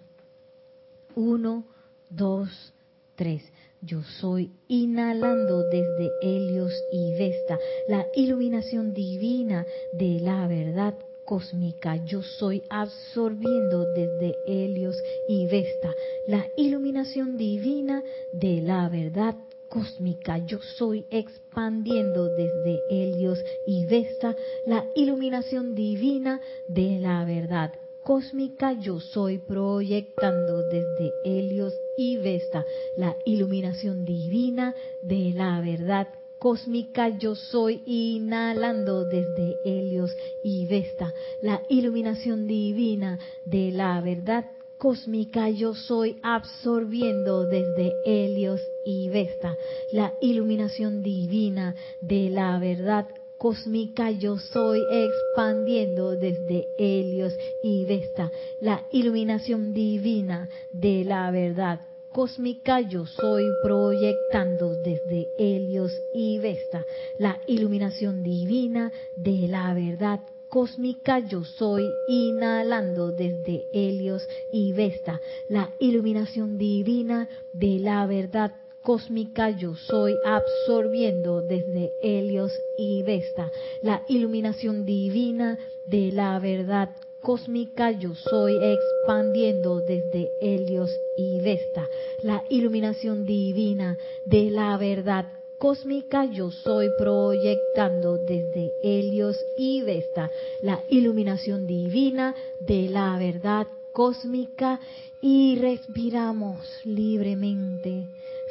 [1.16, 1.64] Uno,
[2.10, 2.72] dos,
[3.16, 3.42] tres.
[3.82, 10.94] Yo soy inhalando desde Helios y Vesta la iluminación divina de la verdad
[11.24, 11.96] cósmica.
[12.04, 14.96] Yo soy absorbiendo desde Helios
[15.28, 15.94] y Vesta
[16.26, 18.02] la iluminación divina
[18.32, 19.36] de la verdad
[19.68, 20.38] cósmica.
[20.38, 28.72] Yo soy expandiendo desde Helios y Vesta la iluminación divina de la verdad cósmica.
[28.72, 32.66] Yo soy proyectando desde Helios y Vesta
[32.96, 36.08] la iluminación divina de la verdad
[36.40, 40.10] cósmica yo soy, inhalando desde Helios
[40.42, 41.12] y Vesta,
[41.42, 44.46] la iluminación divina de la verdad
[44.78, 49.58] cósmica yo soy, absorbiendo desde Helios y Vesta,
[49.92, 58.86] la iluminación divina de la verdad cósmica yo soy, expandiendo desde Helios y Vesta, la
[58.90, 61.80] iluminación divina de la verdad
[62.12, 66.84] cósmica yo soy proyectando desde Helios y Vesta
[67.18, 75.70] la iluminación divina de la verdad cósmica yo soy inhalando desde Helios y Vesta la
[75.78, 78.52] iluminación divina de la verdad
[78.82, 83.52] cósmica yo soy absorbiendo desde Helios y Vesta
[83.82, 86.90] la iluminación divina de la verdad
[87.20, 91.88] cósmica yo soy expandiendo desde Helios y Vesta,
[92.22, 95.26] la iluminación divina de la verdad
[95.58, 100.30] cósmica yo soy proyectando desde Helios y Vesta,
[100.62, 104.80] la iluminación divina de la verdad cósmica
[105.20, 108.04] y respiramos libremente,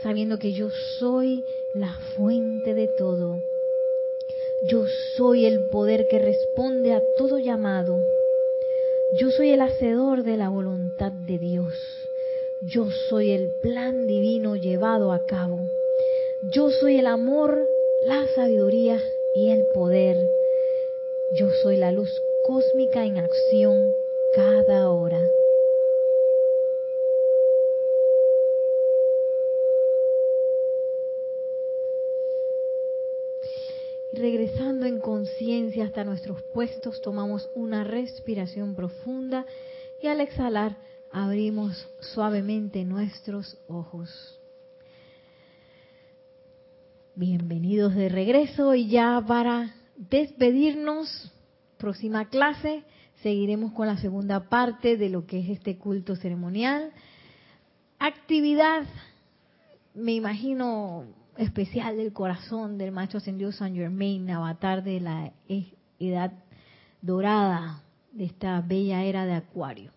[0.04, 1.44] sabiendo que yo soy
[1.74, 3.40] la fuente de todo.
[4.70, 4.86] Yo
[5.18, 7.98] soy el poder que responde a todo llamado.
[9.12, 11.74] Yo soy el hacedor de la voluntad de Dios.
[12.62, 15.62] Yo soy el plan divino llevado a cabo.
[16.54, 17.68] Yo soy el amor,
[18.06, 19.02] la sabiduría
[19.34, 20.16] y el poder.
[21.40, 23.96] Yo soy la luz cósmica en acción
[24.36, 25.20] cada hora.
[34.20, 39.46] Regresando en conciencia hasta nuestros puestos, tomamos una respiración profunda
[40.04, 40.78] y al exhalar
[41.12, 44.40] abrimos suavemente nuestros ojos.
[47.16, 51.32] Bienvenidos de regreso y ya para despedirnos,
[51.78, 52.84] próxima clase,
[53.24, 56.92] seguiremos con la segunda parte de lo que es este culto ceremonial.
[58.00, 58.84] Actividad,
[59.94, 61.06] me imagino,
[61.40, 66.34] especial del corazón del maestro ascendido San Germain, avatar de la e-, edad
[67.02, 67.82] dorada
[68.12, 69.92] de esta bella era de Acuario.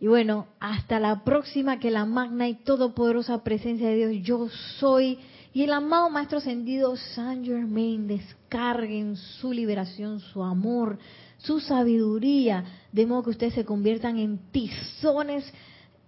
[0.00, 4.48] Y bueno, hasta la próxima, que la magna y todopoderosa presencia de Dios, yo
[4.78, 5.18] soy,
[5.52, 10.98] y el amado Maestro Ascendido San Germain descarguen su liberación, su amor,
[11.38, 15.44] su sabiduría, de modo que ustedes se conviertan en tizones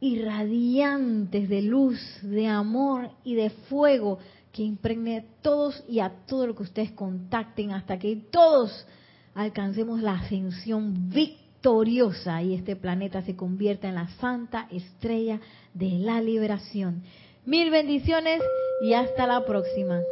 [0.01, 4.19] irradiantes de luz, de amor y de fuego
[4.57, 8.87] que impregne a todos y a todo lo que ustedes contacten hasta que todos
[9.35, 15.41] alcancemos la ascensión victoriosa y este planeta se convierta en la santa estrella
[15.75, 17.03] de la liberación.
[17.45, 18.43] Mil bendiciones
[18.81, 20.07] y hasta la próxima.